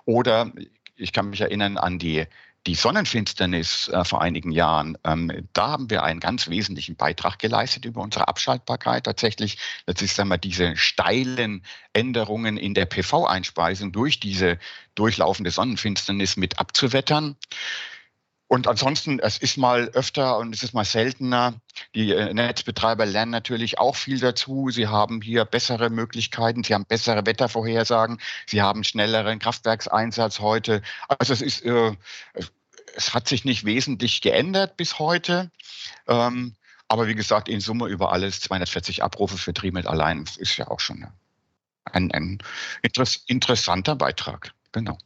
Oder 0.05 0.51
ich 0.95 1.13
kann 1.13 1.29
mich 1.29 1.41
erinnern 1.41 1.77
an 1.77 1.99
die 1.99 2.25
die 2.69 2.75
Sonnenfinsternis 2.75 3.87
äh, 3.87 4.05
vor 4.05 4.21
einigen 4.21 4.51
Jahren, 4.51 4.95
ähm, 5.03 5.47
da 5.53 5.69
haben 5.69 5.89
wir 5.89 6.03
einen 6.03 6.19
ganz 6.19 6.49
wesentlichen 6.49 6.95
Beitrag 6.95 7.39
geleistet 7.39 7.83
über 7.83 8.01
unsere 8.01 8.27
Abschaltbarkeit. 8.27 9.05
Tatsächlich, 9.05 9.57
das 9.87 10.03
ist 10.03 10.19
einmal 10.19 10.37
diese 10.37 10.77
steilen 10.77 11.63
Änderungen 11.93 12.57
in 12.57 12.75
der 12.75 12.85
PV-Einspeisung 12.85 13.91
durch 13.91 14.19
diese 14.19 14.59
durchlaufende 14.93 15.49
Sonnenfinsternis 15.49 16.37
mit 16.37 16.59
abzuwettern. 16.59 17.37
Und 18.51 18.67
ansonsten, 18.67 19.19
es 19.19 19.37
ist 19.37 19.57
mal 19.57 19.89
öfter 19.93 20.37
und 20.37 20.53
es 20.55 20.61
ist 20.61 20.73
mal 20.73 20.85
seltener. 20.85 21.61
Die 21.93 22.11
äh, 22.11 22.33
Netzbetreiber 22.33 23.07
lernen 23.07 23.31
natürlich 23.31 23.79
auch 23.79 23.95
viel 23.95 24.19
dazu. 24.19 24.69
Sie 24.71 24.87
haben 24.87 25.21
hier 25.21 25.45
bessere 25.45 25.89
Möglichkeiten, 25.89 26.63
sie 26.63 26.75
haben 26.75 26.85
bessere 26.85 27.25
Wettervorhersagen, 27.25 28.19
sie 28.47 28.61
haben 28.61 28.83
schnelleren 28.83 29.39
Kraftwerkseinsatz 29.39 30.39
heute. 30.39 30.81
Also 31.07 31.33
es 31.33 31.43
ist, 31.43 31.63
äh, 31.63 31.95
es 32.99 33.13
hat 33.13 33.29
sich 33.29 33.45
nicht 33.45 33.63
wesentlich 33.63 34.21
geändert 34.21 34.75
bis 34.75 34.99
heute. 34.99 35.51
Ähm, 36.07 36.55
aber 36.89 37.07
wie 37.07 37.15
gesagt, 37.15 37.47
in 37.47 37.61
Summe 37.61 37.87
über 37.87 38.11
alles 38.11 38.41
240 38.41 39.03
Abrufe 39.03 39.37
für 39.37 39.53
Trimet 39.53 39.87
allein 39.87 40.25
ist 40.37 40.57
ja 40.57 40.67
auch 40.67 40.81
schon 40.81 41.07
ein, 41.85 42.11
ein 42.11 42.39
interessanter 43.27 43.95
Beitrag. 43.95 44.51
Genau. 44.73 44.97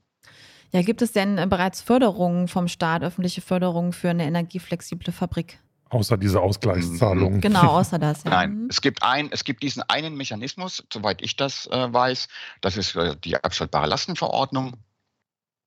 Ja, 0.72 0.82
gibt 0.82 1.04
es 1.04 1.12
denn 1.12 1.38
äh, 1.38 1.46
bereits 1.48 1.82
Förderungen 1.82 2.48
vom 2.48 2.68
Staat, 2.68 3.04
öffentliche 3.04 3.42
Förderungen 3.42 3.94
für 3.94 4.10
eine 4.10 4.26
energieflexible 4.26 5.14
Fabrik? 5.14 5.60
Außer 5.90 6.18
diese 6.18 6.42
Ausgleichszahlungen. 6.42 7.42
Genau, 7.42 7.78
außer 7.78 8.00
das. 8.00 8.24
Ja. 8.24 8.32
Nein, 8.32 8.64
mhm. 8.64 8.68
es 8.72 8.82
gibt, 8.82 9.04
ein, 9.04 9.30
es 9.32 9.44
gibt 9.44 9.62
diesen 9.62 9.84
einen 9.84 10.16
Mechanismus, 10.16 10.84
soweit 10.92 11.22
ich 11.22 11.36
das 11.36 11.68
äh, 11.68 11.94
weiß, 11.94 12.28
das 12.62 12.78
ist 12.78 12.96
äh, 12.96 13.16
die 13.24 13.36
abschaltbare 13.36 13.86
Lastenverordnung 13.86 14.78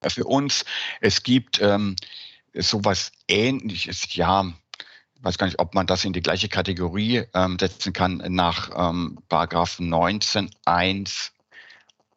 für 0.09 0.25
uns. 0.25 0.65
Es 1.01 1.23
gibt 1.23 1.61
ähm, 1.61 1.97
sowas 2.55 3.13
ähnliches, 3.29 4.15
ja, 4.15 4.53
weiß 5.21 5.39
gar 5.39 5.47
nicht, 5.47 5.59
ob 5.59 5.75
man 5.75 5.87
das 5.87 6.05
in 6.05 6.13
die 6.13 6.23
gleiche 6.23 6.49
Kategorie 6.49 7.25
ähm, 7.35 7.59
setzen 7.59 7.93
kann, 7.93 8.23
nach 8.29 8.71
ähm, 8.77 9.19
Paragraph 9.29 9.79
19.1 9.79 11.31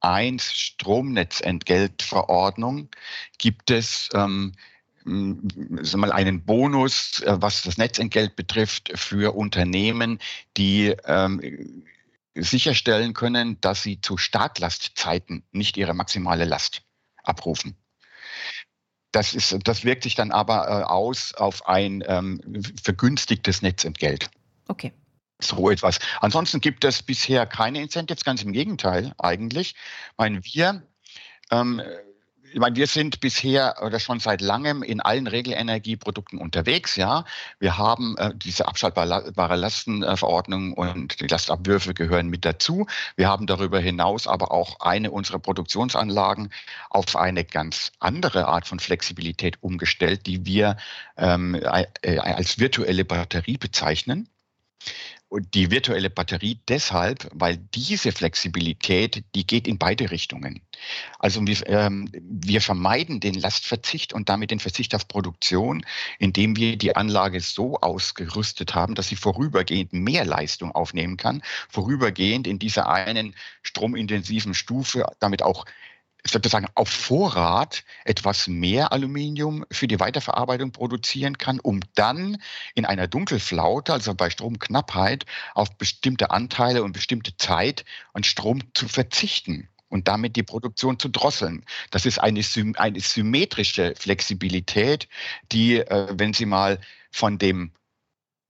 1 0.01 0.53
Stromnetzentgeltverordnung 0.53 2.87
gibt 3.37 3.69
es 3.69 4.07
ähm, 4.13 4.53
mal 5.03 6.11
einen 6.11 6.45
Bonus, 6.45 7.21
äh, 7.21 7.35
was 7.39 7.61
das 7.63 7.77
Netzentgelt 7.77 8.35
betrifft, 8.35 8.91
für 8.95 9.35
Unternehmen, 9.35 10.19
die 10.57 10.95
ähm, 11.05 11.83
sicherstellen 12.35 13.13
können, 13.13 13.61
dass 13.61 13.83
sie 13.83 14.01
zu 14.01 14.17
Startlastzeiten 14.17 15.43
nicht 15.51 15.77
ihre 15.77 15.93
maximale 15.93 16.45
Last 16.45 16.81
abrufen. 17.29 17.75
Das, 19.11 19.33
ist, 19.33 19.57
das 19.63 19.83
wirkt 19.85 20.03
sich 20.03 20.15
dann 20.15 20.31
aber 20.31 20.67
äh, 20.67 20.83
aus 20.83 21.33
auf 21.33 21.67
ein 21.67 22.03
ähm, 22.05 22.63
vergünstigtes 22.83 23.61
Netzentgelt. 23.61 24.29
Okay. 24.67 24.93
So 25.41 25.69
etwas. 25.69 25.99
Ansonsten 26.19 26.59
gibt 26.59 26.83
es 26.83 27.01
bisher 27.01 27.45
keine 27.45 27.81
Incentives, 27.81 28.25
ganz 28.25 28.43
im 28.43 28.51
Gegenteil 28.51 29.13
eigentlich. 29.17 29.71
Ich 29.71 30.17
meine, 30.17 30.43
wir 30.43 30.83
ähm, 31.49 31.81
ich 32.51 32.59
meine, 32.59 32.75
wir 32.75 32.87
sind 32.87 33.19
bisher 33.19 33.75
oder 33.83 33.99
schon 33.99 34.19
seit 34.19 34.41
langem 34.41 34.83
in 34.83 35.01
allen 35.01 35.27
Regelenergieprodukten 35.27 36.39
unterwegs. 36.39 36.95
Ja, 36.95 37.25
wir 37.59 37.77
haben 37.77 38.17
äh, 38.17 38.31
diese 38.35 38.67
abschaltbare 38.67 39.55
Lastenverordnung 39.55 40.73
und 40.73 41.19
die 41.19 41.27
Lastabwürfe 41.27 41.93
gehören 41.93 42.27
mit 42.29 42.45
dazu. 42.45 42.87
Wir 43.15 43.27
haben 43.27 43.47
darüber 43.47 43.79
hinaus 43.79 44.27
aber 44.27 44.51
auch 44.51 44.79
eine 44.79 45.11
unserer 45.11 45.39
Produktionsanlagen 45.39 46.51
auf 46.89 47.15
eine 47.15 47.45
ganz 47.45 47.91
andere 47.99 48.47
Art 48.47 48.67
von 48.67 48.79
Flexibilität 48.79 49.61
umgestellt, 49.61 50.25
die 50.25 50.45
wir 50.45 50.77
ähm, 51.17 51.55
äh, 51.55 52.17
als 52.17 52.59
virtuelle 52.59 53.05
Batterie 53.05 53.57
bezeichnen. 53.57 54.27
Und 55.29 55.53
die 55.53 55.69
virtuelle 55.69 56.09
Batterie 56.09 56.59
deshalb, 56.67 57.29
weil 57.33 57.57
diese 57.57 58.11
Flexibilität, 58.11 59.23
die 59.35 59.45
geht 59.45 59.67
in 59.67 59.77
beide 59.77 60.09
Richtungen. 60.09 60.61
Also 61.19 61.45
wir, 61.45 61.67
ähm, 61.67 62.09
wir 62.11 62.61
vermeiden 62.61 63.19
den 63.19 63.35
Lastverzicht 63.35 64.11
und 64.11 64.27
damit 64.27 64.49
den 64.49 64.59
Verzicht 64.59 64.95
auf 64.95 65.07
Produktion, 65.07 65.85
indem 66.17 66.55
wir 66.55 66.77
die 66.77 66.95
Anlage 66.95 67.41
so 67.41 67.77
ausgerüstet 67.79 68.73
haben, 68.73 68.95
dass 68.95 69.09
sie 69.09 69.15
vorübergehend 69.15 69.93
mehr 69.93 70.25
Leistung 70.25 70.71
aufnehmen 70.71 71.15
kann, 71.15 71.43
vorübergehend 71.69 72.47
in 72.47 72.57
dieser 72.57 72.89
einen 72.89 73.35
stromintensiven 73.61 74.55
Stufe 74.55 75.05
damit 75.19 75.43
auch 75.43 75.65
sozusagen 76.25 76.67
auf 76.75 76.89
Vorrat 76.89 77.83
etwas 78.03 78.47
mehr 78.47 78.91
Aluminium 78.91 79.65
für 79.71 79.87
die 79.87 79.99
Weiterverarbeitung 79.99 80.71
produzieren 80.71 81.37
kann, 81.37 81.59
um 81.59 81.79
dann 81.95 82.41
in 82.75 82.85
einer 82.85 83.07
Dunkelflaute, 83.07 83.93
also 83.93 84.13
bei 84.15 84.29
Stromknappheit, 84.29 85.25
auf 85.53 85.77
bestimmte 85.77 86.31
Anteile 86.31 86.83
und 86.83 86.91
bestimmte 86.91 87.35
Zeit 87.37 87.85
an 88.13 88.23
Strom 88.23 88.61
zu 88.73 88.87
verzichten 88.87 89.69
und 89.87 90.07
damit 90.07 90.35
die 90.35 90.43
Produktion 90.43 90.99
zu 90.99 91.09
drosseln. 91.09 91.65
Das 91.91 92.05
ist 92.05 92.19
eine, 92.19 92.41
eine 92.77 92.99
symmetrische 92.99 93.93
Flexibilität, 93.97 95.07
die, 95.51 95.77
äh, 95.77 96.07
wenn 96.11 96.33
Sie 96.33 96.45
mal 96.45 96.79
von 97.11 97.37
dem 97.37 97.71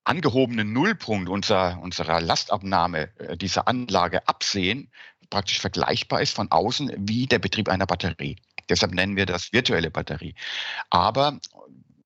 angehobenen 0.04 0.74
Nullpunkt 0.74 1.30
unserer, 1.30 1.80
unserer 1.82 2.20
Lastabnahme 2.20 3.10
äh, 3.20 3.38
dieser 3.38 3.68
Anlage 3.68 4.28
absehen, 4.28 4.92
praktisch 5.30 5.60
vergleichbar 5.60 6.22
ist 6.22 6.36
von 6.36 6.52
außen 6.52 6.92
wie 6.98 7.28
der 7.28 7.40
Betrieb 7.40 7.70
einer 7.70 7.86
Batterie. 7.86 8.38
Deshalb 8.70 8.94
nennen 8.94 9.16
wir 9.16 9.26
das 9.26 9.52
virtuelle 9.54 9.92
Batterie. 9.92 10.36
Aber 10.90 11.40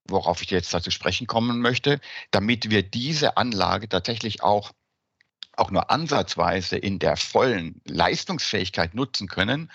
worauf 0.08 0.42
ich 0.42 0.52
jetzt 0.52 0.74
dazu 0.74 0.92
sprechen 0.92 1.28
kommen 1.28 1.60
möchte, 1.60 2.00
damit 2.32 2.70
wir 2.70 2.84
diese 2.84 3.38
Anlage 3.38 3.90
tatsächlich 3.90 4.44
auch 4.44 4.72
auch 5.56 5.70
nur 5.70 5.92
ansatzweise 5.92 6.78
in 6.78 6.98
der 6.98 7.16
vollen 7.16 7.80
Leistungsfähigkeit 7.86 8.96
nutzen 8.96 9.28
können, 9.28 9.72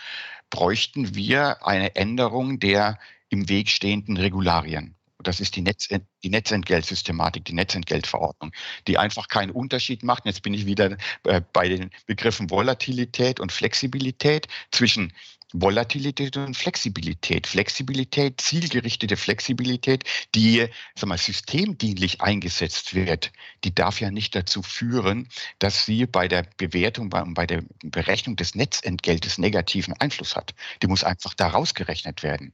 bräuchten 0.51 1.15
wir 1.15 1.65
eine 1.65 1.95
Änderung 1.95 2.59
der 2.59 2.99
im 3.29 3.49
Weg 3.49 3.69
stehenden 3.69 4.17
Regularien. 4.17 4.98
Das 5.23 5.41
ist 5.41 5.57
die, 5.57 5.63
Netz, 5.63 5.89
die 5.89 6.31
Netzentgeltsystematik, 6.31 7.45
die 7.45 7.53
Netzentgeltverordnung, 7.53 8.53
die 8.87 8.99
einfach 8.99 9.29
keinen 9.29 9.51
Unterschied 9.51 10.05
macht. 10.05 10.27
Jetzt 10.27 10.43
bin 10.43 10.55
ich 10.55 10.67
wieder 10.67 10.97
äh, 11.25 11.41
bei 11.53 11.69
den 11.69 11.91
Begriffen 12.07 12.51
Volatilität 12.51 13.41
und 13.41 13.51
Flexibilität 13.51 14.47
zwischen 14.71 15.13
Volatilität 15.55 16.37
und 16.37 16.57
Flexibilität. 16.57 17.47
Flexibilität, 17.47 18.41
zielgerichtete 18.41 19.17
Flexibilität, 19.17 20.05
die 20.35 20.67
sag 20.95 21.09
mal, 21.09 21.17
systemdienlich 21.17 22.21
eingesetzt 22.21 22.95
wird, 22.95 23.33
die 23.65 23.75
darf 23.75 24.01
ja 24.01 24.11
nicht 24.11 24.35
dazu 24.35 24.63
führen, 24.63 25.29
dass 25.59 25.87
sie 25.87 26.05
bei 26.05 26.29
der 26.29 26.45
Bewertung, 26.59 27.09
bei, 27.09 27.23
bei 27.27 27.47
der 27.47 27.63
Berechnung 27.83 28.37
des 28.37 28.55
Netzentgeltes 28.55 29.39
negativen 29.39 29.95
Einfluss 29.95 30.37
hat. 30.37 30.55
Die 30.83 30.87
muss 30.87 31.03
einfach 31.03 31.33
da 31.33 31.49
rausgerechnet 31.49 32.23
werden. 32.23 32.53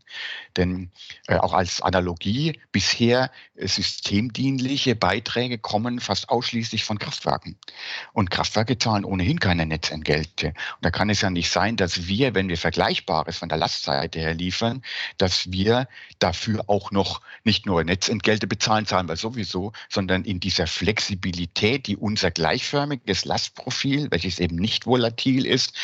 Denn 0.57 0.91
äh, 1.27 1.37
auch 1.37 1.53
als 1.53 1.81
Analogie, 1.81 2.61
bisher 2.71 3.33
äh, 3.57 3.67
systemdienliche 3.67 4.95
Beiträge 4.95 5.59
kommen 5.59 5.99
fast 5.99 6.29
ausschließlich 6.29 6.85
von 6.85 7.01
Kraftwerken. 7.01 7.57
Und 8.13 8.31
Kraftwerke 8.31 8.79
zahlen 8.79 9.05
ohnehin 9.05 9.41
keine 9.41 9.67
Netzentgelte. 9.67 10.49
Und 10.49 10.55
da 10.83 10.91
kann 10.91 11.11
es 11.11 11.21
ja 11.23 11.31
nicht 11.31 11.51
sein, 11.51 11.77
dass 11.77 12.07
wir, 12.07 12.35
wenn 12.35 12.49
wir 12.49 12.57
vergleichen, 12.57 12.84
Vergleichbares 12.85 13.39
von 13.39 13.49
der 13.49 13.57
Lastseite 13.57 14.19
her 14.19 14.35
liefern, 14.35 14.83
dass 15.17 15.51
wir 15.51 15.89
dafür 16.19 16.65
auch 16.67 16.91
noch 16.91 17.23
nicht 17.43 17.65
nur 17.65 17.83
Netzentgelte 17.83 18.47
bezahlen, 18.47 18.85
zahlen 18.85 19.09
wir 19.09 19.17
sowieso, 19.17 19.73
sondern 19.89 20.25
in 20.25 20.39
dieser 20.39 20.67
Flexibilität, 20.67 21.87
die 21.87 21.97
unser 21.97 22.31
gleichförmiges 22.31 23.25
Lastprofil, 23.25 24.11
welches 24.11 24.39
eben 24.39 24.57
nicht 24.57 24.85
volatil 24.87 25.47
ist, 25.47 25.75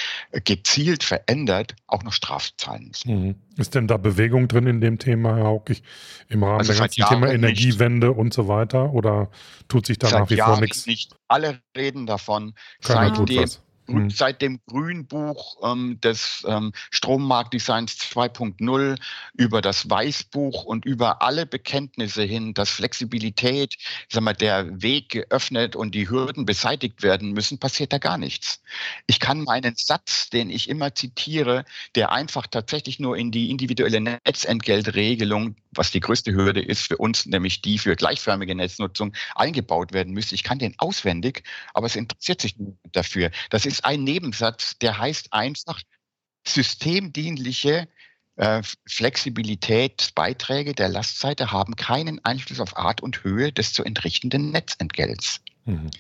gezielt 0.45 1.03
verändert, 1.03 1.75
auch 1.87 2.03
noch 2.03 2.13
Strafe 2.13 2.51
zahlen 2.59 2.89
müssen. 2.89 3.25
Mhm. 3.29 3.35
Ist 3.57 3.75
denn 3.75 3.89
da 3.89 3.97
Bewegung 3.97 4.49
drin 4.49 4.67
in 4.67 4.81
dem 4.81 4.99
Thema, 4.99 5.37
Herr 5.37 5.45
Haukig, 5.45 5.83
im 6.29 6.45
Rahmen 6.45 6.59
also 6.59 6.73
der 6.73 6.81
ganzen 6.81 7.05
Thema 7.07 7.31
Energiewende 7.31 8.09
nicht. 8.09 8.19
und 8.19 8.35
so 8.35 8.47
weiter? 8.47 8.93
Oder 8.93 9.31
tut 9.69 9.87
sich 9.87 9.99
da 9.99 10.09
seit 10.09 10.21
nach 10.21 10.31
wie 10.31 10.37
Jahren 10.37 10.53
vor 10.55 10.61
nichts? 10.61 10.87
Nicht 10.87 11.15
alle 11.29 11.61
reden 11.77 12.07
davon. 12.07 12.55
Keiner 12.83 13.17
seitdem, 13.17 13.49
mhm. 13.93 14.11
seit 14.11 14.43
dem 14.43 14.61
Grünbuch 14.67 15.57
ähm, 15.63 16.01
des 16.01 16.45
ähm, 16.47 16.73
Strommarktdesigns 16.91 17.97
2.0 17.99 18.97
über 19.35 19.61
das 19.61 19.89
Weißbuch 19.89 20.65
und 20.65 20.85
über 20.85 21.23
alle 21.23 21.47
Bekenntnisse 21.47 22.23
hin, 22.23 22.55
dass 22.55 22.71
Flexibilität, 22.71 23.77
sag 24.09 24.23
mal, 24.23 24.35
der 24.35 24.83
Weg 24.83 25.11
geöffnet 25.11 25.77
und 25.77 25.95
die 25.95 26.09
Hürden 26.09 26.47
beseitigt 26.47 27.03
werden 27.03 27.33
müssen, 27.33 27.59
passiert 27.59 27.93
da 27.93 27.99
gar 27.99 28.19
nichts. 28.19 28.63
Ich 29.07 29.21
kann 29.21 29.43
meinen 29.43 29.75
Satz, 29.77 30.31
den 30.31 30.51
ich 30.51 30.69
immer 30.69 30.95
zitiere, 30.95 31.65
der 31.95 32.13
einfach 32.13 32.47
tatsächlich 32.47 33.01
nur 33.01 33.17
in 33.17 33.31
die 33.31 33.51
individuelle 33.51 34.01
Netzentgeltregelung, 34.01 35.57
was 35.73 35.91
die 35.91 36.01
größte 36.01 36.33
Hürde 36.33 36.61
ist 36.61 36.87
für 36.87 36.97
uns, 36.97 37.27
nämlich 37.27 37.63
die 37.63 37.79
für 37.79 37.97
gleichförmige 37.97 38.55
Netznutzung, 38.55 39.13
eingebaut 39.35 39.93
werden 39.93 40.13
müsste. 40.13 40.35
Ich 40.35 40.43
kann 40.43 40.59
den 40.59 40.75
auswendig, 40.79 41.45
aber 41.75 41.87
es 41.87 41.97
interessiert 41.97 42.41
sich 42.41 42.57
dafür. 42.93 43.31
Das 43.51 43.67
ist 43.67 43.80
ein 43.85 44.05
Nebensatz, 44.05 44.79
der 44.79 44.99
heißt 44.99 45.33
einfach 45.33 45.81
systemdienliche 46.47 47.89
äh, 48.37 48.63
Flexibilitätsbeiträge 48.87 50.75
der 50.75 50.89
Lastseite 50.89 51.53
haben 51.53 51.77
keinen 51.77 52.25
Einfluss 52.25 52.61
auf 52.61 52.77
Art 52.77 53.03
und 53.03 53.23
Höhe 53.23 53.53
des 53.53 53.73
zu 53.73 53.85
entrichtenden 53.85 54.51
Netzentgelts. 54.51 55.41
Mhm. 55.67 55.91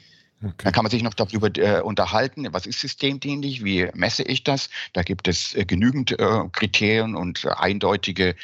Okay. 0.43 0.55
Dann 0.64 0.73
kann 0.73 0.85
man 0.85 0.90
sich 0.90 1.03
noch 1.03 1.12
darüber 1.12 1.55
äh, 1.59 1.83
unterhalten, 1.83 2.49
was 2.53 2.64
ist 2.64 2.81
systemdienlich, 2.81 3.62
wie 3.62 3.90
messe 3.93 4.23
ich 4.23 4.43
das. 4.43 4.71
Da 4.95 5.03
gibt 5.03 5.29
es 5.29 5.55
äh, 5.55 5.66
genügend 5.66 6.19
äh, 6.19 6.49
Kriterien 6.53 7.14
und 7.14 7.47
eindeutige 7.47 8.35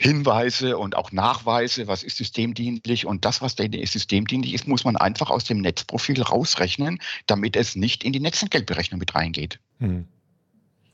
Hinweise 0.00 0.78
und 0.78 0.96
auch 0.96 1.10
Nachweise, 1.10 1.88
was 1.88 2.04
ist 2.04 2.16
systemdienlich 2.16 3.04
und 3.04 3.24
das, 3.24 3.42
was 3.42 3.56
systemdienlich 3.56 4.54
ist, 4.54 4.68
muss 4.68 4.84
man 4.84 4.96
einfach 4.96 5.28
aus 5.28 5.42
dem 5.42 5.60
Netzprofil 5.60 6.22
rausrechnen, 6.22 7.00
damit 7.26 7.56
es 7.56 7.74
nicht 7.74 8.04
in 8.04 8.12
die 8.12 8.20
Netzentgeltberechnung 8.20 9.00
mit 9.00 9.16
reingeht. 9.16 9.58
Hm. 9.80 10.06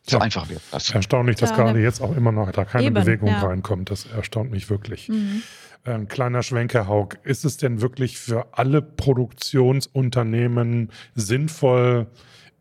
So 0.07 0.17
ja. 0.17 0.23
einfach 0.23 0.49
wird 0.49 0.63
das. 0.71 0.89
Erstaunlich, 0.91 1.37
dass 1.37 1.51
ja, 1.51 1.57
gerade 1.57 1.83
jetzt 1.83 2.01
auch 2.01 2.17
immer 2.17 2.33
noch 2.33 2.51
da 2.51 2.65
keine 2.65 2.87
eben, 2.87 2.95
Bewegung 2.95 3.29
ja. 3.29 3.41
reinkommt. 3.41 3.91
Das 3.91 4.07
erstaunt 4.07 4.51
mich 4.51 4.71
wirklich. 4.71 5.11
Mhm. 5.11 5.43
Ein 5.85 6.09
kleiner 6.09 6.43
Schwenker, 6.43 6.89
Haug. 6.89 7.19
Ist 7.25 7.45
es 7.45 7.59
denn 7.59 7.83
wirklich 7.83 8.19
für 8.19 8.47
alle 8.53 8.81
Produktionsunternehmen 8.81 10.91
sinnvoll, 11.15 12.07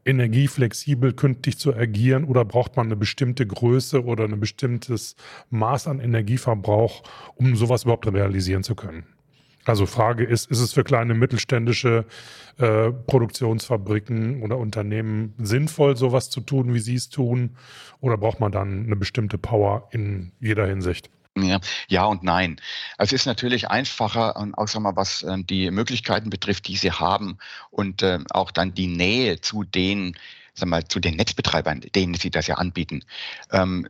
energieflexibel 0.05 1.13
künftig 1.13 1.57
zu 1.57 1.73
agieren 1.73 2.25
oder 2.25 2.45
braucht 2.45 2.75
man 2.75 2.87
eine 2.87 2.95
bestimmte 2.95 3.45
Größe 3.45 4.03
oder 4.03 4.25
ein 4.25 4.39
bestimmtes 4.39 5.15
Maß 5.49 5.87
an 5.87 5.99
Energieverbrauch, 5.99 7.03
um 7.35 7.55
sowas 7.55 7.83
überhaupt 7.83 8.11
realisieren 8.11 8.63
zu 8.63 8.75
können? 8.75 9.05
Also 9.65 9.85
Frage 9.85 10.25
ist, 10.25 10.51
ist 10.51 10.59
es 10.59 10.73
für 10.73 10.83
kleine 10.83 11.13
mittelständische 11.13 12.05
äh, 12.57 12.91
Produktionsfabriken 12.91 14.43
oder 14.43 14.57
Unternehmen 14.57 15.33
sinnvoll, 15.37 15.95
sowas 15.95 16.29
zu 16.29 16.41
tun, 16.41 16.73
wie 16.73 16.79
Sie 16.79 16.95
es 16.95 17.09
tun? 17.09 17.51
Oder 18.01 18.17
braucht 18.17 18.41
man 18.41 18.51
dann 18.51 18.85
eine 18.85 18.97
bestimmte 18.97 19.37
Power 19.37 19.87
in 19.91 20.33
jeder 20.41 20.67
Hinsicht? 20.67 21.09
Ja, 21.35 21.59
ja 21.87 22.05
und 22.05 22.23
nein. 22.23 22.61
Es 22.97 23.11
ist 23.11 23.25
natürlich 23.25 23.69
einfacher, 23.69 24.37
auch 24.55 24.67
sagen 24.67 24.83
wir, 24.83 24.95
was 24.95 25.23
äh, 25.23 25.37
die 25.43 25.71
Möglichkeiten 25.71 26.29
betrifft, 26.29 26.67
die 26.67 26.77
sie 26.77 26.91
haben 26.91 27.39
und 27.71 28.03
äh, 28.03 28.19
auch 28.29 28.51
dann 28.51 28.73
die 28.73 28.87
Nähe 28.87 29.41
zu 29.41 29.63
den 29.63 30.15
sagen 30.53 30.69
wir, 30.69 30.87
zu 30.87 30.99
den 30.99 31.15
Netzbetreibern, 31.15 31.81
denen 31.95 32.13
sie 32.13 32.29
das 32.29 32.45
ja 32.45 32.55
anbieten, 32.55 33.03
ähm, 33.51 33.87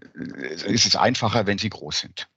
ist 0.65 0.85
es 0.85 0.95
einfacher, 0.95 1.45
wenn 1.45 1.57
sie 1.57 1.69
groß 1.69 1.99
sind. 1.99 2.29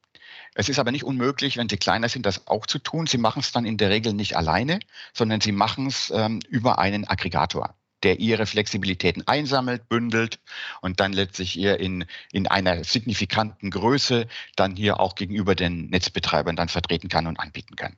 Es 0.55 0.69
ist 0.69 0.81
aber 0.81 0.91
nicht 0.91 1.05
unmöglich, 1.05 1.57
wenn 1.57 1.69
sie 1.69 1.77
kleiner 1.77 2.09
sind, 2.09 2.27
das 2.27 2.49
auch 2.49 2.67
zu 2.67 2.79
tun. 2.81 3.07
Sie 3.07 3.19
machen 3.19 3.41
es 3.41 3.53
dann 3.53 3.65
in 3.67 3.77
der 3.77 3.91
Regel 3.91 4.15
nicht 4.15 4.37
alleine, 4.37 4.81
sondern 5.13 5.41
sie 5.41 5.53
machen 5.53 5.87
es 5.87 6.11
ähm, 6.11 6.41
über 6.49 6.79
einen 6.81 7.07
Aggregator 7.07 7.77
der 8.07 8.21
ihre 8.21 8.47
Flexibilitäten 8.47 9.27
einsammelt, 9.27 9.89
bündelt 9.89 10.39
und 10.81 11.01
dann 11.01 11.13
letztlich 11.13 11.59
ihr 11.59 11.81
in, 11.81 12.05
in 12.31 12.47
einer 12.47 12.85
signifikanten 12.85 13.71
Größe 13.71 14.29
dann 14.55 14.77
hier 14.77 15.01
auch 15.01 15.17
gegenüber 15.17 15.57
den 15.57 15.91
Netzbetreibern 15.91 16.55
dann 16.55 16.69
vertreten 16.69 17.09
kann 17.09 17.27
und 17.27 17.41
anbieten 17.41 17.75
kann. 17.75 17.97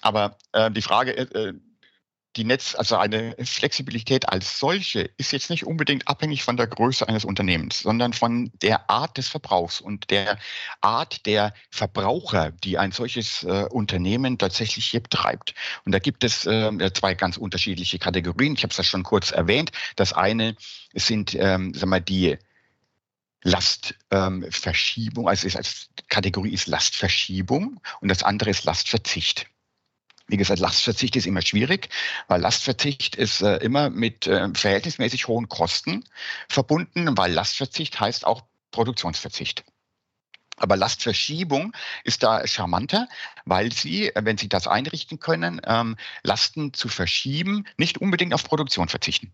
Aber 0.00 0.38
äh, 0.52 0.70
die 0.70 0.80
Frage, 0.80 1.14
äh, 1.14 1.52
die 2.36 2.44
Netz, 2.44 2.76
also 2.76 2.96
eine 2.96 3.34
Flexibilität 3.42 4.28
als 4.28 4.58
solche 4.58 5.10
ist 5.16 5.32
jetzt 5.32 5.50
nicht 5.50 5.66
unbedingt 5.66 6.06
abhängig 6.06 6.44
von 6.44 6.56
der 6.56 6.68
Größe 6.68 7.08
eines 7.08 7.24
Unternehmens, 7.24 7.80
sondern 7.80 8.12
von 8.12 8.52
der 8.62 8.88
Art 8.88 9.18
des 9.18 9.28
Verbrauchs 9.28 9.80
und 9.80 10.10
der 10.10 10.38
Art 10.80 11.26
der 11.26 11.52
Verbraucher, 11.70 12.52
die 12.52 12.78
ein 12.78 12.92
solches 12.92 13.42
äh, 13.42 13.66
Unternehmen 13.70 14.38
tatsächlich 14.38 14.86
hier 14.86 15.00
betreibt. 15.00 15.54
Und 15.84 15.92
da 15.92 15.98
gibt 15.98 16.22
es 16.22 16.46
äh, 16.46 16.92
zwei 16.92 17.14
ganz 17.14 17.36
unterschiedliche 17.36 17.98
Kategorien. 17.98 18.54
Ich 18.54 18.62
habe 18.62 18.70
es 18.70 18.76
ja 18.76 18.84
schon 18.84 19.02
kurz 19.02 19.32
erwähnt. 19.32 19.72
Das 19.96 20.12
eine 20.12 20.54
sind, 20.94 21.34
ähm, 21.34 21.74
sagen 21.74 21.90
wir, 21.90 22.00
die 22.00 22.38
Lastverschiebung, 23.42 25.24
ähm, 25.24 25.28
also 25.28 25.46
ist 25.46 25.56
als 25.56 25.88
Kategorie 26.08 26.52
ist 26.52 26.66
Lastverschiebung 26.66 27.80
und 28.00 28.08
das 28.08 28.22
andere 28.22 28.50
ist 28.50 28.64
Lastverzicht. 28.64 29.46
Wie 30.30 30.36
gesagt, 30.36 30.60
Lastverzicht 30.60 31.16
ist 31.16 31.26
immer 31.26 31.42
schwierig, 31.42 31.88
weil 32.28 32.40
Lastverzicht 32.40 33.16
ist 33.16 33.42
äh, 33.42 33.56
immer 33.56 33.90
mit 33.90 34.28
äh, 34.28 34.48
verhältnismäßig 34.54 35.26
hohen 35.26 35.48
Kosten 35.48 36.04
verbunden, 36.48 37.16
weil 37.18 37.32
Lastverzicht 37.32 37.98
heißt 37.98 38.24
auch 38.24 38.44
Produktionsverzicht. 38.70 39.64
Aber 40.56 40.76
Lastverschiebung 40.76 41.72
ist 42.04 42.22
da 42.22 42.46
charmanter, 42.46 43.08
weil 43.44 43.72
Sie, 43.72 44.12
wenn 44.14 44.38
Sie 44.38 44.48
das 44.48 44.68
einrichten 44.68 45.18
können, 45.18 45.60
ähm, 45.64 45.96
Lasten 46.22 46.74
zu 46.74 46.88
verschieben, 46.88 47.66
nicht 47.76 47.98
unbedingt 47.98 48.32
auf 48.32 48.44
Produktion 48.44 48.88
verzichten. 48.88 49.32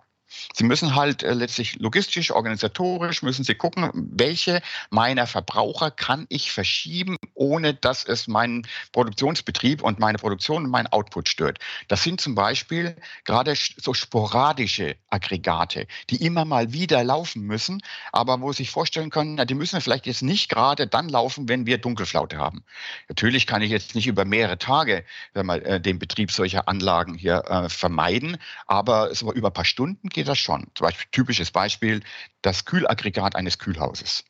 Sie 0.54 0.64
müssen 0.64 0.94
halt 0.94 1.22
äh, 1.22 1.34
letztlich 1.34 1.78
logistisch, 1.78 2.30
organisatorisch, 2.30 3.22
müssen 3.22 3.44
Sie 3.44 3.54
gucken, 3.54 3.90
welche 3.94 4.60
meiner 4.90 5.26
Verbraucher 5.26 5.90
kann 5.90 6.26
ich 6.28 6.52
verschieben, 6.52 7.16
ohne 7.34 7.74
dass 7.74 8.04
es 8.04 8.26
meinen 8.28 8.66
Produktionsbetrieb 8.92 9.82
und 9.82 9.98
meine 9.98 10.18
Produktion 10.18 10.64
und 10.64 10.70
meinen 10.70 10.88
Output 10.88 11.28
stört. 11.28 11.58
Das 11.88 12.02
sind 12.02 12.20
zum 12.20 12.34
Beispiel 12.34 12.96
gerade 13.24 13.54
so 13.54 13.94
sporadische 13.94 14.96
Aggregate, 15.10 15.86
die 16.10 16.24
immer 16.24 16.44
mal 16.44 16.72
wieder 16.72 17.04
laufen 17.04 17.42
müssen, 17.42 17.82
aber 18.12 18.40
wo 18.40 18.52
Sie 18.52 18.58
sich 18.58 18.70
vorstellen 18.70 19.10
können, 19.10 19.44
die 19.46 19.54
müssen 19.54 19.80
vielleicht 19.80 20.06
jetzt 20.06 20.22
nicht 20.22 20.48
gerade 20.48 20.86
dann 20.86 21.08
laufen, 21.08 21.48
wenn 21.48 21.66
wir 21.66 21.78
Dunkelflaute 21.78 22.38
haben. 22.38 22.64
Natürlich 23.08 23.46
kann 23.46 23.62
ich 23.62 23.70
jetzt 23.70 23.94
nicht 23.94 24.06
über 24.06 24.24
mehrere 24.24 24.58
Tage 24.58 25.04
wenn 25.34 25.46
man, 25.46 25.62
äh, 25.62 25.80
den 25.80 25.98
Betrieb 25.98 26.30
solcher 26.30 26.68
Anlagen 26.68 27.14
hier 27.14 27.44
äh, 27.46 27.68
vermeiden, 27.68 28.38
aber 28.66 29.14
so 29.14 29.32
über 29.32 29.48
ein 29.48 29.52
paar 29.52 29.64
Stunden 29.64 30.08
geht 30.16 30.26
das 30.28 30.38
schon. 30.38 30.66
Zum 30.74 30.86
Beispiel 30.86 31.06
typisches 31.12 31.52
Beispiel, 31.52 32.02
das 32.42 32.64
Kühlaggregat 32.64 33.36
eines 33.36 33.58
Kühlhauses. 33.58 34.24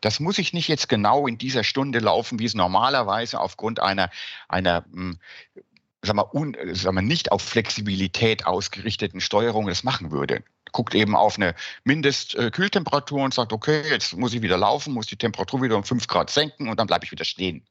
Das 0.00 0.18
muss 0.18 0.38
ich 0.38 0.52
nicht 0.52 0.66
jetzt 0.66 0.88
genau 0.88 1.26
in 1.26 1.36
dieser 1.38 1.62
Stunde 1.62 1.98
laufen, 1.98 2.38
wie 2.38 2.46
es 2.46 2.54
normalerweise 2.54 3.38
aufgrund 3.38 3.80
einer, 3.80 4.10
einer 4.48 4.84
sagen 6.02 6.18
wir, 6.18 6.34
un, 6.34 6.56
sagen 6.72 6.96
wir, 6.96 7.02
nicht 7.02 7.32
auf 7.32 7.42
Flexibilität 7.42 8.46
ausgerichteten 8.46 9.20
Steuerung 9.20 9.66
das 9.66 9.84
machen 9.84 10.10
würde 10.10 10.42
guckt 10.72 10.94
eben 10.94 11.16
auf 11.16 11.36
eine 11.36 11.54
Mindestkühltemperatur 11.84 13.22
und 13.22 13.34
sagt, 13.34 13.52
okay, 13.52 13.82
jetzt 13.88 14.16
muss 14.16 14.34
ich 14.34 14.42
wieder 14.42 14.56
laufen, 14.56 14.92
muss 14.92 15.06
die 15.06 15.16
Temperatur 15.16 15.62
wieder 15.62 15.76
um 15.76 15.84
fünf 15.84 16.06
Grad 16.06 16.30
senken 16.30 16.68
und 16.68 16.78
dann 16.78 16.86
bleibe 16.86 17.04
ich 17.04 17.12
wieder 17.12 17.24
stehen. 17.24 17.64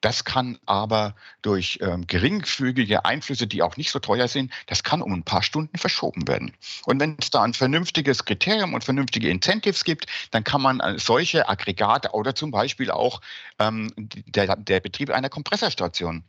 Das 0.00 0.24
kann 0.24 0.58
aber 0.64 1.16
durch 1.42 1.80
ähm, 1.82 2.06
geringfügige 2.06 3.04
Einflüsse, 3.04 3.48
die 3.48 3.62
auch 3.62 3.76
nicht 3.76 3.90
so 3.90 3.98
teuer 3.98 4.28
sind, 4.28 4.52
das 4.66 4.84
kann 4.84 5.02
um 5.02 5.12
ein 5.12 5.24
paar 5.24 5.42
Stunden 5.42 5.76
verschoben 5.76 6.28
werden. 6.28 6.52
Und 6.84 7.00
wenn 7.00 7.16
es 7.20 7.30
da 7.30 7.42
ein 7.42 7.54
vernünftiges 7.54 8.24
Kriterium 8.24 8.74
und 8.74 8.84
vernünftige 8.84 9.28
Incentives 9.28 9.82
gibt, 9.82 10.06
dann 10.30 10.44
kann 10.44 10.62
man 10.62 10.78
äh, 10.78 10.98
solche 10.98 11.48
Aggregate 11.48 12.12
oder 12.12 12.34
zum 12.36 12.52
Beispiel 12.52 12.92
auch 12.92 13.20
ähm, 13.58 13.92
der, 13.96 14.54
der 14.54 14.80
Betrieb 14.80 15.10
einer 15.10 15.30
Kompressorstation 15.30 16.22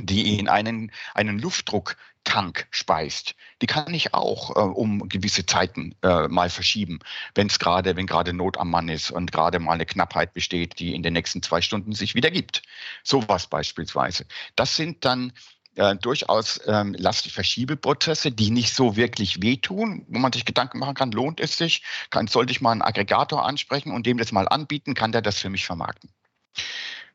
die 0.00 0.38
in 0.38 0.48
einen, 0.48 0.92
einen 1.14 1.38
Luftdrucktank 1.38 2.66
speist, 2.70 3.34
die 3.62 3.66
kann 3.66 3.92
ich 3.94 4.14
auch 4.14 4.54
äh, 4.56 4.60
um 4.60 5.08
gewisse 5.08 5.46
Zeiten 5.46 5.94
äh, 6.02 6.28
mal 6.28 6.50
verschieben, 6.50 6.98
wenn 7.34 7.46
es 7.46 7.58
gerade, 7.58 7.96
wenn 7.96 8.06
gerade 8.06 8.32
Not 8.32 8.58
am 8.58 8.70
Mann 8.70 8.88
ist 8.88 9.10
und 9.10 9.32
gerade 9.32 9.58
mal 9.58 9.72
eine 9.72 9.86
Knappheit 9.86 10.34
besteht, 10.34 10.78
die 10.78 10.94
in 10.94 11.02
den 11.02 11.14
nächsten 11.14 11.42
zwei 11.42 11.60
Stunden 11.60 11.92
sich 11.92 12.14
wieder 12.14 12.30
gibt. 12.30 12.62
Sowas 13.02 13.46
beispielsweise. 13.46 14.26
Das 14.54 14.76
sind 14.76 15.04
dann 15.04 15.32
äh, 15.76 15.94
durchaus 15.96 16.60
ähm, 16.66 16.94
Lastverschiebeprozesse, 16.94 18.32
die 18.32 18.50
nicht 18.50 18.74
so 18.74 18.96
wirklich 18.96 19.42
wehtun, 19.42 20.04
wo 20.08 20.18
man 20.18 20.32
sich 20.32 20.44
Gedanken 20.44 20.78
machen 20.78 20.94
kann, 20.94 21.12
lohnt 21.12 21.40
es 21.40 21.56
sich, 21.56 21.82
kann, 22.10 22.26
sollte 22.26 22.50
ich 22.50 22.60
mal 22.60 22.72
einen 22.72 22.82
Aggregator 22.82 23.46
ansprechen 23.46 23.92
und 23.92 24.06
dem 24.06 24.18
das 24.18 24.32
mal 24.32 24.48
anbieten, 24.48 24.94
kann 24.94 25.12
der 25.12 25.22
das 25.22 25.38
für 25.38 25.50
mich 25.50 25.66
vermarkten. 25.66 26.10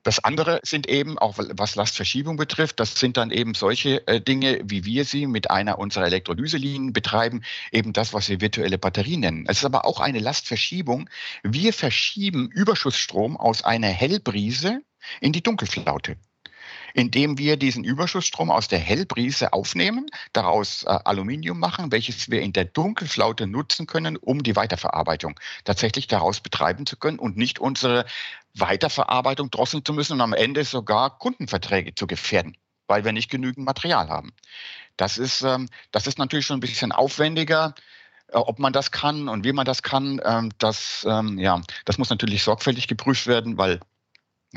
Das 0.03 0.23
andere 0.23 0.59
sind 0.63 0.87
eben, 0.89 1.19
auch 1.19 1.35
was 1.37 1.75
Lastverschiebung 1.75 2.35
betrifft, 2.35 2.79
das 2.79 2.95
sind 2.95 3.17
dann 3.17 3.29
eben 3.29 3.53
solche 3.53 4.07
äh, 4.07 4.19
Dinge, 4.19 4.59
wie 4.63 4.83
wir 4.83 5.05
sie 5.05 5.27
mit 5.27 5.51
einer 5.51 5.77
unserer 5.77 6.05
Elektrolyselinien 6.05 6.91
betreiben, 6.91 7.43
eben 7.71 7.93
das, 7.93 8.13
was 8.13 8.27
wir 8.27 8.41
virtuelle 8.41 8.79
Batterie 8.79 9.17
nennen. 9.17 9.45
Es 9.47 9.59
ist 9.59 9.65
aber 9.65 9.85
auch 9.85 9.99
eine 9.99 10.19
Lastverschiebung. 10.19 11.09
Wir 11.43 11.71
verschieben 11.71 12.49
Überschussstrom 12.49 13.37
aus 13.37 13.63
einer 13.63 13.89
Hellbrise 13.89 14.81
in 15.19 15.33
die 15.33 15.43
Dunkelflaute 15.43 16.17
indem 16.93 17.37
wir 17.37 17.57
diesen 17.57 17.83
Überschussstrom 17.83 18.51
aus 18.51 18.67
der 18.67 18.79
Hellbrise 18.79 19.53
aufnehmen, 19.53 20.07
daraus 20.33 20.83
äh, 20.83 20.87
Aluminium 21.05 21.59
machen, 21.59 21.91
welches 21.91 22.29
wir 22.29 22.41
in 22.41 22.53
der 22.53 22.65
Dunkelflaute 22.65 23.47
nutzen 23.47 23.87
können, 23.87 24.17
um 24.17 24.43
die 24.43 24.55
Weiterverarbeitung 24.55 25.39
tatsächlich 25.63 26.07
daraus 26.07 26.39
betreiben 26.39 26.85
zu 26.85 26.97
können 26.97 27.19
und 27.19 27.37
nicht 27.37 27.59
unsere 27.59 28.05
Weiterverarbeitung 28.53 29.49
drosseln 29.49 29.85
zu 29.85 29.93
müssen 29.93 30.13
und 30.13 30.21
am 30.21 30.33
Ende 30.33 30.63
sogar 30.63 31.17
Kundenverträge 31.17 31.95
zu 31.95 32.07
gefährden, 32.07 32.57
weil 32.87 33.05
wir 33.05 33.11
nicht 33.11 33.31
genügend 33.31 33.65
Material 33.65 34.09
haben. 34.09 34.33
Das 34.97 35.17
ist, 35.17 35.41
ähm, 35.41 35.69
das 35.91 36.07
ist 36.07 36.17
natürlich 36.17 36.45
schon 36.45 36.57
ein 36.57 36.61
bisschen 36.61 36.91
aufwendiger 36.91 37.73
äh, 38.27 38.37
ob 38.37 38.59
man 38.59 38.73
das 38.73 38.91
kann 38.91 39.27
und 39.29 39.43
wie 39.43 39.53
man 39.53 39.65
das 39.65 39.83
kann, 39.83 40.21
ähm, 40.23 40.51
das, 40.57 41.05
ähm, 41.09 41.37
ja, 41.37 41.61
das 41.85 41.97
muss 41.97 42.09
natürlich 42.09 42.43
sorgfältig 42.43 42.87
geprüft 42.87 43.27
werden, 43.27 43.57
weil 43.57 43.79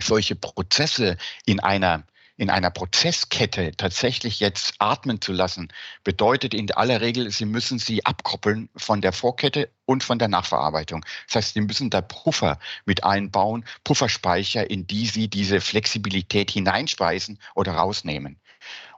solche 0.01 0.37
Prozesse 0.37 1.17
in 1.47 1.61
einer 1.61 2.05
in 2.37 2.51
einer 2.51 2.71
Prozesskette 2.71 3.73
tatsächlich 3.77 4.41
jetzt 4.41 4.75
atmen 4.79 5.21
zu 5.21 5.33
lassen, 5.33 5.69
bedeutet 6.03 6.53
in 6.53 6.71
aller 6.73 7.01
Regel, 7.01 7.31
Sie 7.31 7.45
müssen 7.45 7.79
sie 7.79 8.05
abkoppeln 8.05 8.69
von 8.77 9.01
der 9.01 9.13
Vorkette 9.13 9.71
und 9.85 10.03
von 10.03 10.19
der 10.19 10.29
Nachverarbeitung. 10.29 11.05
Das 11.27 11.37
heißt, 11.37 11.55
Sie 11.55 11.61
müssen 11.61 11.91
da 11.91 12.01
Puffer 12.01 12.59
mit 12.87 13.05
einbauen, 13.05 13.65
Pufferspeicher, 13.85 14.69
in 14.69 14.87
die 14.87 15.07
Sie 15.07 15.29
diese 15.29 15.61
Flexibilität 15.61 16.51
hineinspeisen 16.51 17.39
oder 17.55 17.75
rausnehmen. 17.75 18.41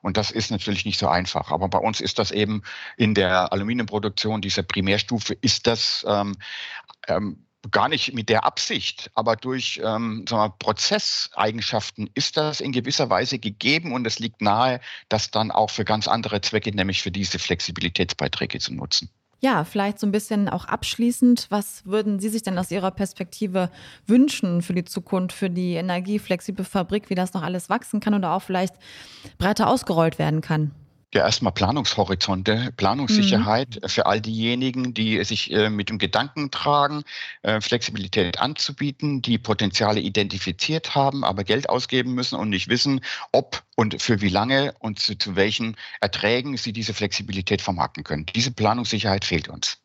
Und 0.00 0.16
das 0.16 0.30
ist 0.30 0.50
natürlich 0.50 0.84
nicht 0.84 0.98
so 0.98 1.08
einfach. 1.08 1.50
Aber 1.50 1.68
bei 1.68 1.78
uns 1.78 2.00
ist 2.00 2.18
das 2.18 2.30
eben 2.30 2.62
in 2.96 3.14
der 3.14 3.52
Aluminiumproduktion, 3.52 4.40
dieser 4.40 4.62
Primärstufe, 4.62 5.34
ist 5.40 5.66
das 5.66 6.06
ähm, 6.08 6.36
ähm, 7.08 7.46
gar 7.70 7.88
nicht 7.88 8.14
mit 8.14 8.28
der 8.28 8.44
Absicht, 8.44 9.10
aber 9.14 9.36
durch 9.36 9.80
ähm, 9.82 10.24
wir, 10.28 10.54
Prozesseigenschaften 10.58 12.10
ist 12.14 12.36
das 12.36 12.60
in 12.60 12.72
gewisser 12.72 13.10
Weise 13.10 13.38
gegeben 13.38 13.92
und 13.92 14.06
es 14.06 14.18
liegt 14.18 14.40
nahe, 14.40 14.80
das 15.08 15.30
dann 15.30 15.50
auch 15.50 15.70
für 15.70 15.84
ganz 15.84 16.08
andere 16.08 16.40
Zwecke, 16.40 16.74
nämlich 16.74 17.02
für 17.02 17.10
diese 17.10 17.38
Flexibilitätsbeiträge 17.38 18.58
zu 18.58 18.74
nutzen. 18.74 19.10
Ja, 19.40 19.64
vielleicht 19.64 19.98
so 19.98 20.06
ein 20.06 20.12
bisschen 20.12 20.48
auch 20.48 20.64
abschließend, 20.64 21.46
was 21.50 21.84
würden 21.84 22.18
Sie 22.20 22.30
sich 22.30 22.42
denn 22.42 22.58
aus 22.58 22.70
Ihrer 22.70 22.90
Perspektive 22.90 23.70
wünschen 24.06 24.62
für 24.62 24.72
die 24.72 24.84
Zukunft, 24.84 25.36
für 25.36 25.50
die 25.50 25.74
energieflexible 25.74 26.64
Fabrik, 26.64 27.10
wie 27.10 27.14
das 27.14 27.34
noch 27.34 27.42
alles 27.42 27.68
wachsen 27.68 28.00
kann 28.00 28.14
oder 28.14 28.32
auch 28.32 28.42
vielleicht 28.42 28.74
breiter 29.36 29.68
ausgerollt 29.68 30.18
werden 30.18 30.40
kann? 30.40 30.72
Ja 31.14 31.24
erstmal 31.24 31.52
Planungshorizonte, 31.52 32.72
Planungssicherheit 32.76 33.80
mhm. 33.82 33.88
für 33.88 34.06
all 34.06 34.20
diejenigen, 34.20 34.92
die 34.94 35.22
sich 35.24 35.52
äh, 35.52 35.70
mit 35.70 35.88
dem 35.88 35.98
Gedanken 35.98 36.50
tragen, 36.50 37.04
äh, 37.42 37.60
Flexibilität 37.60 38.40
anzubieten, 38.40 39.22
die 39.22 39.38
Potenziale 39.38 40.00
identifiziert 40.00 40.94
haben, 40.94 41.24
aber 41.24 41.44
Geld 41.44 41.68
ausgeben 41.68 42.14
müssen 42.14 42.36
und 42.36 42.50
nicht 42.50 42.68
wissen, 42.68 43.00
ob 43.32 43.62
und 43.76 44.00
für 44.02 44.20
wie 44.20 44.28
lange 44.28 44.74
und 44.78 44.98
zu, 44.98 45.16
zu 45.16 45.36
welchen 45.36 45.76
Erträgen 46.00 46.56
sie 46.56 46.72
diese 46.72 46.94
Flexibilität 46.94 47.62
vermarkten 47.62 48.04
können. 48.04 48.26
Diese 48.26 48.50
Planungssicherheit 48.50 49.24
fehlt 49.24 49.48
uns. 49.48 49.78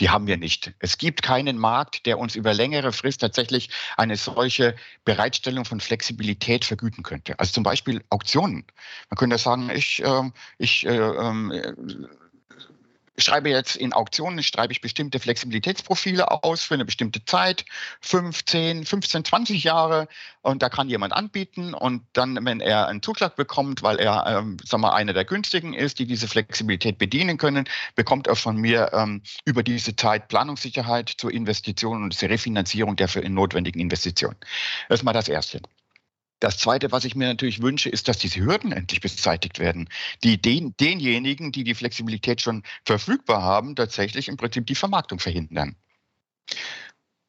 Die 0.00 0.10
haben 0.10 0.26
wir 0.26 0.36
nicht. 0.36 0.72
Es 0.78 0.98
gibt 0.98 1.22
keinen 1.22 1.58
Markt, 1.58 2.06
der 2.06 2.18
uns 2.18 2.34
über 2.34 2.54
längere 2.54 2.92
Frist 2.92 3.20
tatsächlich 3.20 3.70
eine 3.96 4.16
solche 4.16 4.74
Bereitstellung 5.04 5.64
von 5.64 5.80
Flexibilität 5.80 6.64
vergüten 6.64 7.02
könnte. 7.02 7.38
Also 7.38 7.52
zum 7.52 7.62
Beispiel 7.62 8.02
Auktionen. 8.10 8.64
Man 9.10 9.16
könnte 9.16 9.38
sagen, 9.38 9.70
ich, 9.70 10.02
äh, 10.02 10.30
ich 10.58 10.86
äh, 10.86 11.72
schreibe 13.22 13.50
jetzt 13.50 13.76
in 13.76 13.92
Auktionen, 13.92 14.42
schreibe 14.42 14.72
ich 14.72 14.80
bestimmte 14.80 15.18
Flexibilitätsprofile 15.18 16.30
aus 16.44 16.64
für 16.64 16.74
eine 16.74 16.84
bestimmte 16.84 17.24
Zeit, 17.24 17.64
15, 18.00 18.84
15, 18.84 19.24
20 19.24 19.64
Jahre 19.64 20.08
und 20.42 20.62
da 20.62 20.68
kann 20.68 20.88
jemand 20.88 21.12
anbieten 21.12 21.74
und 21.74 22.02
dann, 22.12 22.44
wenn 22.44 22.60
er 22.60 22.88
einen 22.88 23.02
Zuschlag 23.02 23.36
bekommt, 23.36 23.82
weil 23.82 23.98
er, 23.98 24.26
ähm, 24.26 24.56
sagen 24.64 24.82
wir, 24.82 24.94
einer 24.94 25.12
der 25.12 25.24
günstigen 25.24 25.72
ist, 25.74 25.98
die 25.98 26.06
diese 26.06 26.28
Flexibilität 26.28 26.98
bedienen 26.98 27.38
können, 27.38 27.68
bekommt 27.94 28.26
er 28.26 28.36
von 28.36 28.56
mir 28.56 28.90
ähm, 28.92 29.22
über 29.44 29.62
diese 29.62 29.96
Zeit 29.96 30.28
Planungssicherheit 30.28 31.08
zur 31.08 31.32
Investition 31.32 32.02
und 32.02 32.14
zur 32.14 32.28
Refinanzierung 32.28 32.96
der 32.96 33.08
für 33.08 33.20
notwendigen 33.28 33.80
Investitionen. 33.80 34.36
Das 34.88 35.00
ist 35.00 35.04
mal 35.04 35.12
das 35.12 35.28
Erste. 35.28 35.60
Das 36.42 36.58
Zweite, 36.58 36.90
was 36.90 37.04
ich 37.04 37.14
mir 37.14 37.28
natürlich 37.28 37.62
wünsche, 37.62 37.88
ist, 37.88 38.08
dass 38.08 38.18
diese 38.18 38.40
Hürden 38.40 38.72
endlich 38.72 39.00
beseitigt 39.00 39.60
werden, 39.60 39.88
die 40.24 40.42
den, 40.42 40.74
denjenigen, 40.76 41.52
die 41.52 41.62
die 41.62 41.76
Flexibilität 41.76 42.40
schon 42.40 42.64
verfügbar 42.84 43.42
haben, 43.42 43.76
tatsächlich 43.76 44.26
im 44.26 44.36
Prinzip 44.36 44.66
die 44.66 44.74
Vermarktung 44.74 45.20
verhindern. 45.20 45.76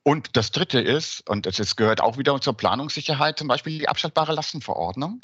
Und 0.01 0.35
das 0.35 0.49
Dritte 0.49 0.79
ist, 0.79 1.29
und 1.29 1.45
das 1.45 1.75
gehört 1.75 2.01
auch 2.01 2.17
wieder 2.17 2.41
zur 2.41 2.57
Planungssicherheit, 2.57 3.37
zum 3.37 3.47
Beispiel 3.47 3.77
die 3.77 3.87
abschaltbare 3.87 4.33
Lastenverordnung. 4.33 5.21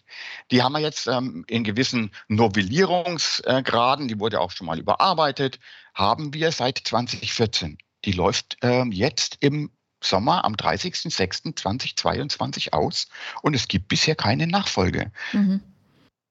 Die 0.52 0.62
haben 0.62 0.74
wir 0.74 0.82
jetzt 0.82 1.08
ähm, 1.08 1.44
in 1.48 1.64
gewissen 1.64 2.12
Novellierungsgraden, 2.28 4.08
die 4.08 4.20
wurde 4.20 4.40
auch 4.40 4.52
schon 4.52 4.68
mal 4.68 4.78
überarbeitet, 4.78 5.60
haben 5.96 6.36
wir 6.36 6.52
seit 6.52 6.78
2014. 6.78 7.80
Die 8.06 8.12
läuft 8.12 8.58
ähm, 8.62 8.92
jetzt 8.92 9.38
im 9.40 9.72
Sommer 10.02 10.46
am 10.46 10.56
30.06.2022 10.56 12.74
aus 12.74 13.08
und 13.42 13.56
es 13.56 13.68
gibt 13.68 13.88
bisher 13.88 14.16
keine 14.16 14.48
Nachfolge. 14.48 15.12
Mhm. 15.34 15.62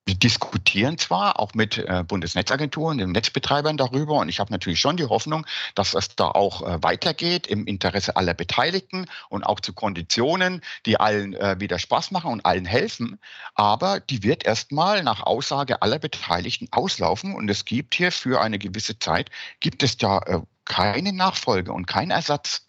Wir 0.09 0.15
diskutieren 0.15 0.97
zwar 0.97 1.39
auch 1.39 1.53
mit 1.53 1.77
äh, 1.77 2.03
Bundesnetzagenturen, 2.03 2.97
den 2.97 3.13
Netzbetreibern 3.13 3.77
darüber 3.77 4.15
und 4.15 4.31
ich 4.31 4.41
habe 4.41 4.51
natürlich 4.51 4.81
schon 4.81 4.97
die 4.97 5.05
Hoffnung, 5.05 5.45
dass 5.75 5.93
es 5.93 6.17
da 6.17 6.29
auch 6.29 6.63
äh, 6.63 6.83
weitergeht 6.83 7.47
im 7.47 7.67
Interesse 7.67 8.17
aller 8.17 8.33
Beteiligten 8.33 9.05
und 9.29 9.45
auch 9.45 9.61
zu 9.61 9.75
Konditionen, 9.75 10.63
die 10.87 10.99
allen 10.99 11.35
äh, 11.35 11.61
wieder 11.61 11.79
Spaß 11.79 12.11
machen 12.11 12.33
und 12.33 12.47
allen 12.47 12.65
helfen. 12.65 13.21
Aber 13.55 14.01
die 14.01 14.23
wird 14.23 14.47
erstmal 14.47 15.03
nach 15.03 15.25
Aussage 15.25 15.83
aller 15.83 15.99
Beteiligten 15.99 16.69
auslaufen 16.71 17.35
und 17.35 17.51
es 17.51 17.67
gibt 17.67 17.95
hier 17.95 18.11
für 18.11 18.41
eine 18.41 18.59
gewisse 18.59 18.99
Zeit, 18.99 19.29
gibt 19.61 19.83
es 19.83 19.99
da 19.99 20.21
äh, 20.21 20.41
keine 20.65 21.13
Nachfolge 21.13 21.75
und 21.75 21.87
keinen 21.87 22.13
Ersatz. 22.13 22.67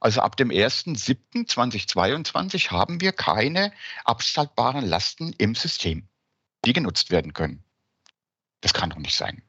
Also 0.00 0.20
ab 0.20 0.36
dem 0.36 0.50
1.7.2022 0.50 2.70
haben 2.70 3.00
wir 3.00 3.12
keine 3.12 3.72
abschaltbaren 4.04 4.86
Lasten 4.86 5.32
im 5.38 5.54
System, 5.54 6.08
die 6.64 6.72
genutzt 6.72 7.10
werden 7.10 7.32
können. 7.32 7.64
Das 8.60 8.72
kann 8.72 8.90
doch 8.90 8.98
nicht 8.98 9.16
sein. 9.16 9.42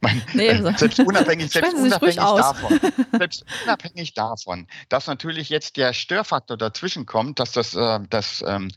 Mein, 0.00 0.22
nee, 0.32 0.48
äh, 0.48 0.56
also 0.56 0.72
selbst 0.76 0.98
unabhängig, 1.00 1.50
selbst 1.52 1.74
unabhängig 1.74 2.16
davon, 2.16 2.80
selbst 3.18 3.44
unabhängig 3.64 4.14
davon, 4.14 4.66
dass 4.88 5.06
natürlich 5.06 5.50
jetzt 5.50 5.76
der 5.76 5.92
Störfaktor 5.92 6.56
dazwischen 6.56 7.06
kommt, 7.06 7.38
dass 7.38 7.52
das, 7.52 7.74
äh, 7.74 8.00
dass, 8.08 8.42
ähm, 8.46 8.70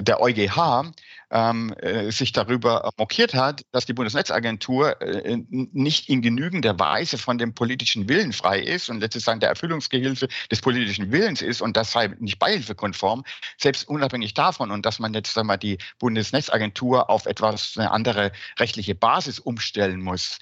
der 0.00 0.20
EuGH 0.20 0.92
ähm, 1.30 1.74
äh, 1.80 2.10
sich 2.10 2.32
darüber 2.32 2.90
mokiert 2.96 3.34
hat, 3.34 3.64
dass 3.72 3.86
die 3.86 3.92
Bundesnetzagentur 3.92 5.00
äh, 5.00 5.38
nicht 5.50 6.08
in 6.08 6.22
genügender 6.22 6.78
Weise 6.78 7.18
von 7.18 7.38
dem 7.38 7.54
politischen 7.54 8.08
Willen 8.08 8.32
frei 8.32 8.60
ist 8.60 8.88
und 8.88 9.00
letztlich 9.00 9.24
der 9.40 9.48
Erfüllungsgehilfe 9.48 10.28
des 10.50 10.60
politischen 10.60 11.10
Willens 11.10 11.42
ist 11.42 11.60
und 11.60 11.76
das 11.76 11.92
sei 11.92 12.08
nicht 12.18 12.38
beihilfekonform, 12.38 13.24
selbst 13.58 13.88
unabhängig 13.88 14.34
davon 14.34 14.70
und 14.70 14.86
dass 14.86 14.98
man 14.98 15.14
jetzt 15.14 15.34
wir, 15.34 15.56
die 15.56 15.78
Bundesnetzagentur 15.98 17.10
auf 17.10 17.26
etwas 17.26 17.74
eine 17.76 17.90
andere 17.90 18.32
rechtliche 18.58 18.94
Basis 18.94 19.38
umstellen 19.38 20.00
muss, 20.00 20.38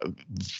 äh, 0.00 0.08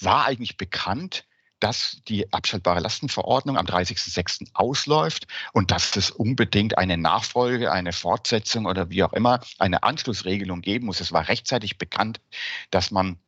war 0.00 0.26
eigentlich 0.26 0.56
bekannt, 0.56 1.24
dass 1.60 2.00
die 2.08 2.32
abschaltbare 2.32 2.80
Lastenverordnung 2.80 3.56
am 3.56 3.66
30.06. 3.66 4.50
ausläuft 4.54 5.26
und 5.52 5.70
dass 5.70 5.96
es 5.96 6.10
unbedingt 6.10 6.78
eine 6.78 6.96
Nachfolge, 6.96 7.72
eine 7.72 7.92
Fortsetzung 7.92 8.66
oder 8.66 8.90
wie 8.90 9.02
auch 9.02 9.12
immer, 9.12 9.40
eine 9.58 9.82
Anschlussregelung 9.82 10.60
geben 10.60 10.86
muss. 10.86 11.00
Es 11.00 11.12
war 11.12 11.28
rechtzeitig 11.28 11.78
bekannt, 11.78 12.20
dass 12.70 12.90
man 12.90 13.18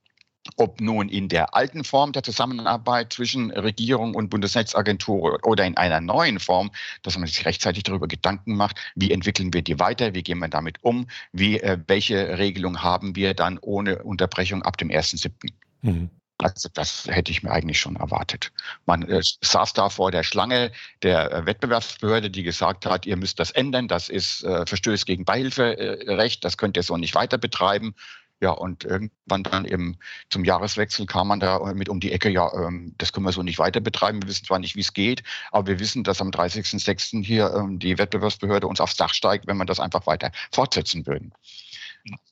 ob 0.57 0.81
nun 0.81 1.09
in 1.09 1.29
der 1.29 1.55
alten 1.55 1.85
Form 1.85 2.13
der 2.13 2.23
Zusammenarbeit 2.23 3.13
zwischen 3.13 3.51
Regierung 3.51 4.15
und 4.15 4.31
Bundesnetzagentur 4.31 5.41
oder 5.45 5.65
in 5.67 5.77
einer 5.77 6.01
neuen 6.01 6.41
Form, 6.41 6.71
dass 7.03 7.19
man 7.19 7.27
sich 7.27 7.45
rechtzeitig 7.45 7.83
darüber 7.83 8.09
Gedanken 8.09 8.57
macht, 8.57 8.79
wie 8.95 9.13
entwickeln 9.13 9.53
wir 9.53 9.63
die 9.63 9.79
weiter, 9.79 10.15
wie 10.15 10.23
gehen 10.23 10.39
wir 10.39 10.49
damit 10.49 10.83
um, 10.83 11.07
wie, 11.33 11.61
äh, 11.61 11.79
welche 11.87 12.39
Regelung 12.39 12.83
haben 12.83 13.15
wir 13.15 13.35
dann 13.35 13.59
ohne 13.59 14.03
Unterbrechung 14.03 14.63
ab 14.63 14.77
dem 14.79 14.89
1.7. 14.89 15.53
Mhm. 15.83 16.11
Also 16.41 16.69
das 16.73 17.07
hätte 17.09 17.33
ich 17.33 17.43
mir 17.43 17.51
eigentlich 17.51 17.81
schon 17.81 17.97
erwartet. 17.97 18.53
Man 18.87 19.03
äh, 19.09 19.21
saß 19.23 19.73
da 19.73 19.89
vor 19.89 20.13
der 20.13 20.23
Schlange 20.23 20.71
der 21.03 21.33
äh, 21.33 21.47
Wettbewerbsbehörde, 21.47 22.31
die 22.31 22.45
gesagt 22.45 22.87
hat, 22.87 23.07
ihr 23.07 23.17
müsst 23.17 23.41
das 23.41 23.51
ändern, 23.51 23.89
das 23.89 24.09
ist 24.09 24.45
äh, 24.45 24.65
Verstöß 24.65 25.05
gegen 25.05 25.25
Beihilferecht, 25.25 26.45
das 26.45 26.57
könnt 26.57 26.77
ihr 26.77 26.85
so 26.85 26.97
nicht 26.97 27.17
weiter 27.17 27.39
betreiben. 27.39 27.95
Ja, 28.41 28.51
und 28.53 28.85
irgendwann 28.85 29.43
dann 29.43 29.65
eben 29.65 29.99
zum 30.31 30.45
Jahreswechsel 30.45 31.07
kam 31.07 31.27
man 31.27 31.41
da 31.41 31.59
mit 31.75 31.89
um 31.89 31.99
die 31.99 32.13
Ecke, 32.13 32.31
ja, 32.31 32.49
ähm, 32.55 32.95
das 32.97 33.13
können 33.13 33.27
wir 33.27 33.33
so 33.33 33.43
nicht 33.43 33.59
weiter 33.59 33.81
betreiben. 33.81 34.23
Wir 34.23 34.29
wissen 34.29 34.45
zwar 34.45 34.61
nicht, 34.61 34.77
wie 34.77 34.81
es 34.81 34.93
geht, 34.93 35.25
aber 35.51 35.67
wir 35.67 35.81
wissen, 35.81 36.05
dass 36.05 36.21
am 36.21 36.31
30.06. 36.31 37.25
hier 37.25 37.53
ähm, 37.53 37.81
die 37.81 37.99
Wettbewerbsbehörde 37.99 38.69
uns 38.69 38.81
aufs 38.81 38.97
Dach 38.97 39.13
steigt, 39.13 39.49
wenn 39.49 39.57
wir 39.57 39.65
das 39.65 39.81
einfach 39.81 40.07
weiter 40.07 40.31
fortsetzen 40.53 41.05
würden. 41.05 41.33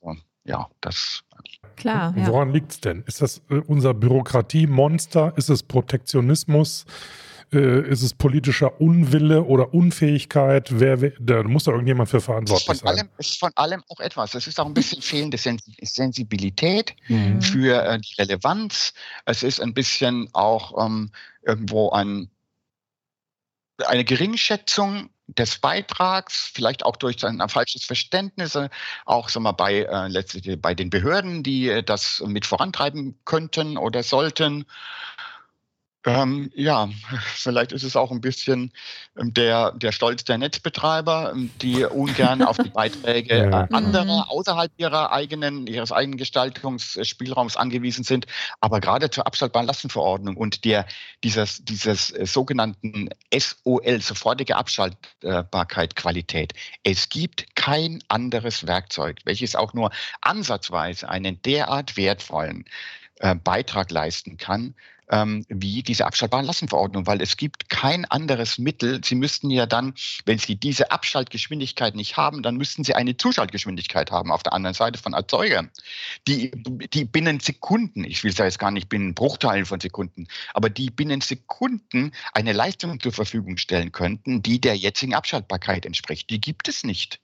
Also, 0.00 0.20
ja, 0.46 0.68
das. 0.80 1.22
Klar. 1.76 2.14
Ja. 2.16 2.26
Woran 2.28 2.52
liegt 2.52 2.72
es 2.72 2.80
denn? 2.80 3.02
Ist 3.06 3.20
das 3.20 3.42
äh, 3.50 3.56
unser 3.66 3.92
Bürokratiemonster? 3.94 5.34
Ist 5.36 5.50
es 5.50 5.62
Protektionismus? 5.62 6.86
Äh, 7.52 7.88
ist 7.88 8.02
es 8.02 8.12
politischer 8.14 8.80
Unwille 8.80 9.44
oder 9.44 9.72
Unfähigkeit? 9.72 10.68
Wer, 10.80 11.00
wer, 11.00 11.12
da 11.20 11.42
muss 11.42 11.64
da 11.64 11.72
irgendjemand 11.72 12.08
für 12.08 12.20
verantwortlich 12.20 12.68
es 12.68 12.74
ist 12.74 12.80
von 12.80 12.88
sein. 12.88 12.98
Allem, 12.98 13.08
es 13.18 13.28
ist 13.28 13.38
von 13.38 13.52
allem 13.54 13.82
auch 13.88 14.00
etwas. 14.00 14.34
Es 14.34 14.46
ist 14.46 14.58
auch 14.58 14.66
ein 14.66 14.74
bisschen 14.74 15.02
fehlende 15.02 15.38
Sensibilität 15.38 16.96
mhm. 17.08 17.40
für 17.40 17.84
äh, 17.84 18.00
die 18.00 18.14
Relevanz. 18.18 18.94
Es 19.26 19.42
ist 19.42 19.60
ein 19.60 19.74
bisschen 19.74 20.28
auch 20.32 20.86
ähm, 20.86 21.10
irgendwo 21.42 21.90
ein, 21.90 22.30
eine 23.86 24.04
Geringschätzung 24.04 25.10
des 25.28 25.58
Beitrags, 25.58 26.50
vielleicht 26.54 26.84
auch 26.84 26.96
durch 26.96 27.24
ein, 27.24 27.46
falsches 27.48 27.84
Verständnis, 27.84 28.54
äh, 28.54 28.68
auch 29.04 29.28
sagen 29.28 29.44
wir, 29.44 29.52
bei, 29.52 29.82
äh, 29.82 30.08
letztlich 30.08 30.60
bei 30.60 30.74
den 30.74 30.90
Behörden, 30.90 31.42
die 31.42 31.68
äh, 31.68 31.82
das 31.82 32.22
mit 32.26 32.46
vorantreiben 32.46 33.18
könnten 33.24 33.76
oder 33.76 34.02
sollten. 34.02 34.66
Ähm, 36.06 36.52
ja, 36.54 36.88
vielleicht 37.34 37.72
ist 37.72 37.82
es 37.82 37.96
auch 37.96 38.12
ein 38.12 38.20
bisschen 38.20 38.72
ähm, 39.18 39.34
der, 39.34 39.72
der 39.72 39.90
Stolz 39.90 40.22
der 40.22 40.38
Netzbetreiber, 40.38 41.32
ähm, 41.34 41.50
die 41.60 41.84
ungern 41.84 42.42
auf 42.42 42.58
die 42.58 42.70
Beiträge 42.70 43.36
ja. 43.50 43.64
Äh, 43.64 43.74
anderer 43.74 44.04
mhm. 44.04 44.30
außerhalb 44.30 44.70
ihrer 44.76 45.10
eigenen, 45.10 45.66
ihres 45.66 45.90
eigenen 45.90 46.16
Gestaltungsspielraums 46.16 47.56
angewiesen 47.56 48.04
sind. 48.04 48.26
Aber 48.60 48.78
gerade 48.78 49.10
zur 49.10 49.26
abschaltbaren 49.26 49.66
Lastenverordnung 49.66 50.36
und 50.36 50.64
der, 50.64 50.86
dieses, 51.24 51.64
dieses 51.64 52.12
äh, 52.12 52.24
sogenannten 52.24 53.08
SOL, 53.36 54.00
sofortige 54.00 54.54
Abschaltbarkeit, 54.54 55.96
Qualität. 55.96 56.52
Es 56.84 57.08
gibt 57.08 57.56
kein 57.56 57.98
anderes 58.06 58.64
Werkzeug, 58.64 59.18
welches 59.24 59.56
auch 59.56 59.74
nur 59.74 59.90
ansatzweise 60.20 61.08
einen 61.08 61.42
derart 61.42 61.96
wertvollen 61.96 62.64
äh, 63.18 63.34
Beitrag 63.34 63.90
leisten 63.90 64.36
kann, 64.36 64.74
wie 65.08 65.82
diese 65.82 66.04
abschaltbaren 66.04 66.46
Lastenverordnung, 66.46 67.06
weil 67.06 67.22
es 67.22 67.36
gibt 67.36 67.68
kein 67.68 68.04
anderes 68.06 68.58
Mittel. 68.58 69.02
Sie 69.04 69.14
müssten 69.14 69.50
ja 69.50 69.66
dann, 69.66 69.94
wenn 70.24 70.38
Sie 70.38 70.56
diese 70.56 70.90
Abschaltgeschwindigkeit 70.90 71.94
nicht 71.94 72.16
haben, 72.16 72.42
dann 72.42 72.56
müssten 72.56 72.82
Sie 72.82 72.94
eine 72.94 73.16
Zuschaltgeschwindigkeit 73.16 74.10
haben 74.10 74.32
auf 74.32 74.42
der 74.42 74.52
anderen 74.52 74.74
Seite 74.74 74.98
von 74.98 75.12
Erzeugern, 75.12 75.70
die, 76.26 76.50
die 76.92 77.04
binnen 77.04 77.38
Sekunden, 77.40 78.04
ich 78.04 78.24
will 78.24 78.32
es 78.32 78.38
jetzt 78.38 78.58
gar 78.58 78.70
nicht 78.72 78.88
binnen 78.88 79.14
Bruchteilen 79.14 79.64
von 79.64 79.80
Sekunden, 79.80 80.26
aber 80.54 80.70
die 80.70 80.90
binnen 80.90 81.20
Sekunden 81.20 82.12
eine 82.32 82.52
Leistung 82.52 82.98
zur 82.98 83.12
Verfügung 83.12 83.58
stellen 83.58 83.92
könnten, 83.92 84.42
die 84.42 84.60
der 84.60 84.76
jetzigen 84.76 85.14
Abschaltbarkeit 85.14 85.86
entspricht. 85.86 86.30
Die 86.30 86.40
gibt 86.40 86.68
es 86.68 86.82
nicht. 86.84 87.20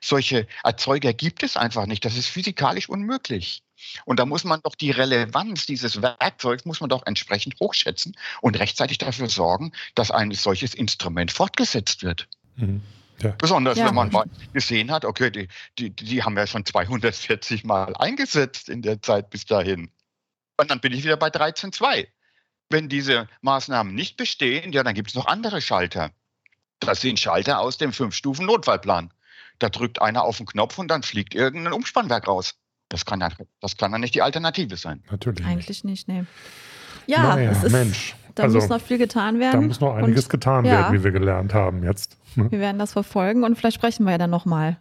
Solche 0.00 0.46
Erzeuger 0.62 1.12
gibt 1.12 1.42
es 1.42 1.56
einfach 1.56 1.86
nicht. 1.86 2.04
Das 2.04 2.16
ist 2.16 2.28
physikalisch 2.28 2.88
unmöglich. 2.88 3.62
Und 4.04 4.18
da 4.18 4.26
muss 4.26 4.44
man 4.44 4.60
doch 4.62 4.74
die 4.74 4.90
Relevanz 4.90 5.66
dieses 5.66 6.02
Werkzeugs 6.02 6.64
muss 6.64 6.80
man 6.80 6.90
doch 6.90 7.04
entsprechend 7.06 7.54
hochschätzen 7.60 8.16
und 8.40 8.58
rechtzeitig 8.58 8.98
dafür 8.98 9.28
sorgen, 9.28 9.72
dass 9.94 10.10
ein 10.10 10.32
solches 10.32 10.74
Instrument 10.74 11.32
fortgesetzt 11.32 12.02
wird. 12.02 12.28
Mhm. 12.56 12.82
Ja. 13.22 13.30
Besonders 13.38 13.78
ja. 13.78 13.86
wenn 13.86 13.94
man 13.94 14.10
mal 14.10 14.26
gesehen 14.52 14.90
hat, 14.90 15.04
okay, 15.04 15.30
die, 15.30 15.48
die, 15.78 15.90
die 15.90 16.22
haben 16.22 16.36
ja 16.36 16.46
schon 16.46 16.64
240 16.64 17.64
Mal 17.64 17.94
eingesetzt 17.96 18.68
in 18.68 18.82
der 18.82 19.00
Zeit 19.02 19.30
bis 19.30 19.46
dahin. 19.46 19.90
Und 20.56 20.70
dann 20.70 20.80
bin 20.80 20.92
ich 20.92 21.04
wieder 21.04 21.16
bei 21.16 21.28
13.2. 21.28 22.08
Wenn 22.70 22.88
diese 22.88 23.28
Maßnahmen 23.42 23.94
nicht 23.94 24.16
bestehen, 24.16 24.72
ja, 24.72 24.82
dann 24.82 24.94
gibt 24.94 25.10
es 25.10 25.14
noch 25.14 25.26
andere 25.26 25.60
Schalter. 25.60 26.10
Das 26.80 27.00
sind 27.00 27.20
Schalter 27.20 27.60
aus 27.60 27.78
dem 27.78 27.92
Fünf-Stufen-Notfallplan. 27.92 29.12
Da 29.58 29.68
drückt 29.68 30.02
einer 30.02 30.24
auf 30.24 30.38
den 30.38 30.46
Knopf 30.46 30.78
und 30.78 30.88
dann 30.88 31.02
fliegt 31.02 31.34
irgendein 31.34 31.72
Umspannwerk 31.72 32.26
raus. 32.26 32.54
Das 32.94 33.04
kann 33.04 33.20
ja, 33.20 33.28
das 33.60 33.76
kann 33.76 33.90
ja 33.90 33.98
nicht 33.98 34.14
die 34.14 34.22
Alternative 34.22 34.76
sein. 34.76 35.02
Natürlich. 35.10 35.44
Eigentlich 35.44 35.82
nicht, 35.82 36.06
nee. 36.06 36.22
Ja, 37.08 37.34
Naja, 37.34 37.50
es 37.50 37.64
ist, 37.64 37.72
Mensch. 37.72 38.14
da 38.36 38.44
Also, 38.44 38.58
muss 38.58 38.68
noch 38.68 38.80
viel 38.80 38.98
getan 38.98 39.40
werden. 39.40 39.60
Da 39.62 39.66
muss 39.66 39.80
noch 39.80 39.96
einiges 39.96 40.26
und 40.26 40.30
getan 40.30 40.64
ja. 40.64 40.70
werden, 40.72 40.98
wie 41.00 41.02
wir 41.02 41.10
gelernt 41.10 41.52
haben 41.54 41.82
jetzt. 41.82 42.16
Ne? 42.36 42.48
Wir 42.52 42.60
werden 42.60 42.78
das 42.78 42.92
verfolgen 42.92 43.42
und 43.42 43.56
vielleicht 43.58 43.74
sprechen 43.78 44.04
wir 44.04 44.12
ja 44.12 44.18
dann 44.18 44.30
nochmal. 44.30 44.76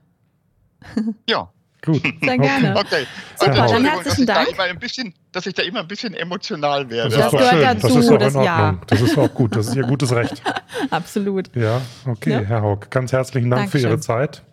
Ja, 1.28 1.50
Gut. 1.86 2.02
Sehr 2.22 2.38
gerne. 2.38 2.78
okay. 2.78 3.06
Super, 3.36 3.64
Und 3.64 3.72
dann 3.72 3.86
herzlichen 3.86 4.04
dass 4.06 4.20
ich 4.20 4.26
da 4.26 4.34
Dank. 4.36 4.50
immer 4.54 4.64
ein 4.64 4.80
bisschen, 4.80 5.14
dass 5.34 5.46
ich 5.48 5.54
da 5.54 5.64
immer 5.64 5.80
ein 5.82 5.88
bisschen 5.88 6.14
emotional 6.14 6.90
werde. 6.90 7.10
Das, 7.10 7.20
Das 7.20 7.32
gehört 7.32 7.50
schön. 7.52 7.62
dazu, 7.62 7.88
das 7.88 7.96
ist 7.98 8.10
doch 8.10 8.18
das 8.20 8.36
in 8.36 8.42
ja. 8.44 8.66
Ordnung. 8.68 8.82
Das 8.88 9.02
ist 9.02 9.18
auch 9.18 9.34
gut. 9.34 9.56
Das 9.56 9.68
ist 9.68 9.76
Ihr 9.76 9.84
gutes 9.84 10.14
Recht. 10.14 10.42
Absolut. 10.92 11.54
Ja, 11.56 11.82
okay, 12.06 12.32
Ja. 12.32 12.40
Herr 12.42 12.62
Haug. 12.62 12.90
Ganz 12.90 13.12
herzlichen 13.12 13.50
Dank 13.50 13.70
für 13.70 13.80
Dankeschön. 13.80 13.90
Ihre 13.90 14.00
Zeit. 14.00 14.44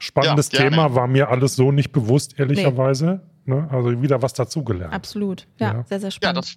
Spannendes 0.00 0.50
Ja. 0.52 0.58
Thema, 0.60 0.94
war 0.94 1.06
mir 1.06 1.28
alles 1.28 1.54
so 1.54 1.70
nicht 1.72 1.92
bewusst, 1.92 2.38
ehrlicherweise. 2.38 3.20
Ne? 3.44 3.68
Also 3.70 4.02
wieder 4.02 4.20
was 4.22 4.32
dazugelernt. 4.32 4.92
Absolut. 4.92 5.46
Ja, 5.58 5.74
Ja. 5.74 5.84
sehr, 5.84 6.00
sehr 6.00 6.08
Ja, 6.08 6.10
spannend. 6.10 6.38
das, 6.38 6.56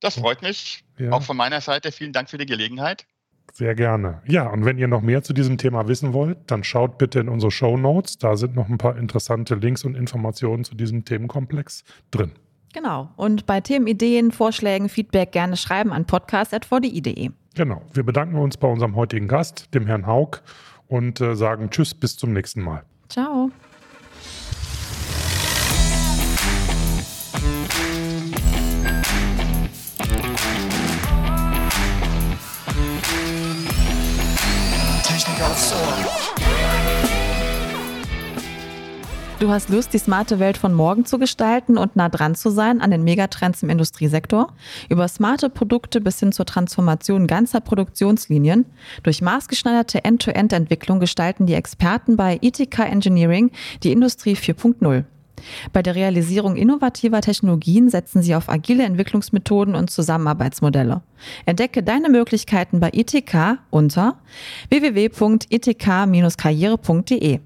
das 0.00 0.18
freut 0.18 0.42
mich. 0.42 0.84
Ja. 0.98 1.12
Auch 1.12 1.22
von 1.22 1.36
meiner 1.36 1.60
Seite 1.60 1.90
vielen 1.92 2.12
Dank 2.12 2.28
für 2.30 2.38
die 2.38 2.46
Gelegenheit. 2.46 3.06
Sehr 3.52 3.74
gerne. 3.74 4.22
Ja, 4.26 4.48
und 4.48 4.64
wenn 4.64 4.78
ihr 4.78 4.88
noch 4.88 5.02
mehr 5.02 5.22
zu 5.22 5.32
diesem 5.32 5.58
Thema 5.58 5.86
wissen 5.86 6.12
wollt, 6.12 6.38
dann 6.50 6.64
schaut 6.64 6.98
bitte 6.98 7.20
in 7.20 7.28
unsere 7.28 7.50
Show 7.52 7.76
Notes. 7.76 8.18
Da 8.18 8.36
sind 8.36 8.56
noch 8.56 8.68
ein 8.68 8.78
paar 8.78 8.96
interessante 8.96 9.54
Links 9.54 9.84
und 9.84 9.94
Informationen 9.96 10.64
zu 10.64 10.74
diesem 10.74 11.04
Themenkomplex 11.04 11.84
drin. 12.10 12.32
genau. 12.72 13.10
Und 13.16 13.46
bei 13.46 13.60
Themen, 13.60 13.86
Ideen, 13.86 14.32
Vorschlägen, 14.32 14.88
Feedback 14.88 15.30
gerne 15.30 15.56
schreiben 15.56 15.92
an 15.92 16.06
podcast.vdi.de. 16.06 17.30
Genau. 17.54 17.82
Wir 17.92 18.02
bedanken 18.02 18.36
uns 18.36 18.56
bei 18.56 18.66
unserem 18.66 18.96
heutigen 18.96 19.28
Gast, 19.28 19.72
dem 19.74 19.86
Herrn 19.86 20.06
Haug, 20.06 20.38
und 20.94 21.20
äh, 21.20 21.34
sagen 21.34 21.70
Tschüss, 21.70 21.92
bis 21.92 22.16
zum 22.16 22.32
nächsten 22.32 22.62
Mal. 22.62 22.84
Ciao. 23.08 23.50
Du 39.40 39.50
hast 39.50 39.68
Lust, 39.68 39.92
die 39.92 39.98
smarte 39.98 40.38
Welt 40.38 40.56
von 40.56 40.72
morgen 40.72 41.06
zu 41.06 41.18
gestalten 41.18 41.76
und 41.76 41.96
nah 41.96 42.08
dran 42.08 42.36
zu 42.36 42.50
sein 42.50 42.80
an 42.80 42.92
den 42.92 43.02
Megatrends 43.02 43.64
im 43.64 43.70
Industriesektor? 43.70 44.52
Über 44.88 45.08
smarte 45.08 45.50
Produkte 45.50 46.00
bis 46.00 46.20
hin 46.20 46.30
zur 46.30 46.46
Transformation 46.46 47.26
ganzer 47.26 47.60
Produktionslinien. 47.60 48.64
Durch 49.02 49.22
maßgeschneiderte 49.22 50.04
End-to-End-Entwicklung 50.04 51.00
gestalten 51.00 51.46
die 51.46 51.54
Experten 51.54 52.16
bei 52.16 52.38
ITK 52.40 52.78
Engineering 52.78 53.50
die 53.82 53.90
Industrie 53.90 54.36
4.0. 54.36 55.02
Bei 55.72 55.82
der 55.82 55.96
Realisierung 55.96 56.56
innovativer 56.56 57.20
Technologien 57.20 57.90
setzen 57.90 58.22
sie 58.22 58.36
auf 58.36 58.48
agile 58.48 58.84
Entwicklungsmethoden 58.84 59.74
und 59.74 59.90
Zusammenarbeitsmodelle. 59.90 61.02
Entdecke 61.44 61.82
deine 61.82 62.08
Möglichkeiten 62.08 62.78
bei 62.78 62.90
ITK 62.92 63.58
unter 63.70 64.20
www.itk-karriere.de. 64.70 67.40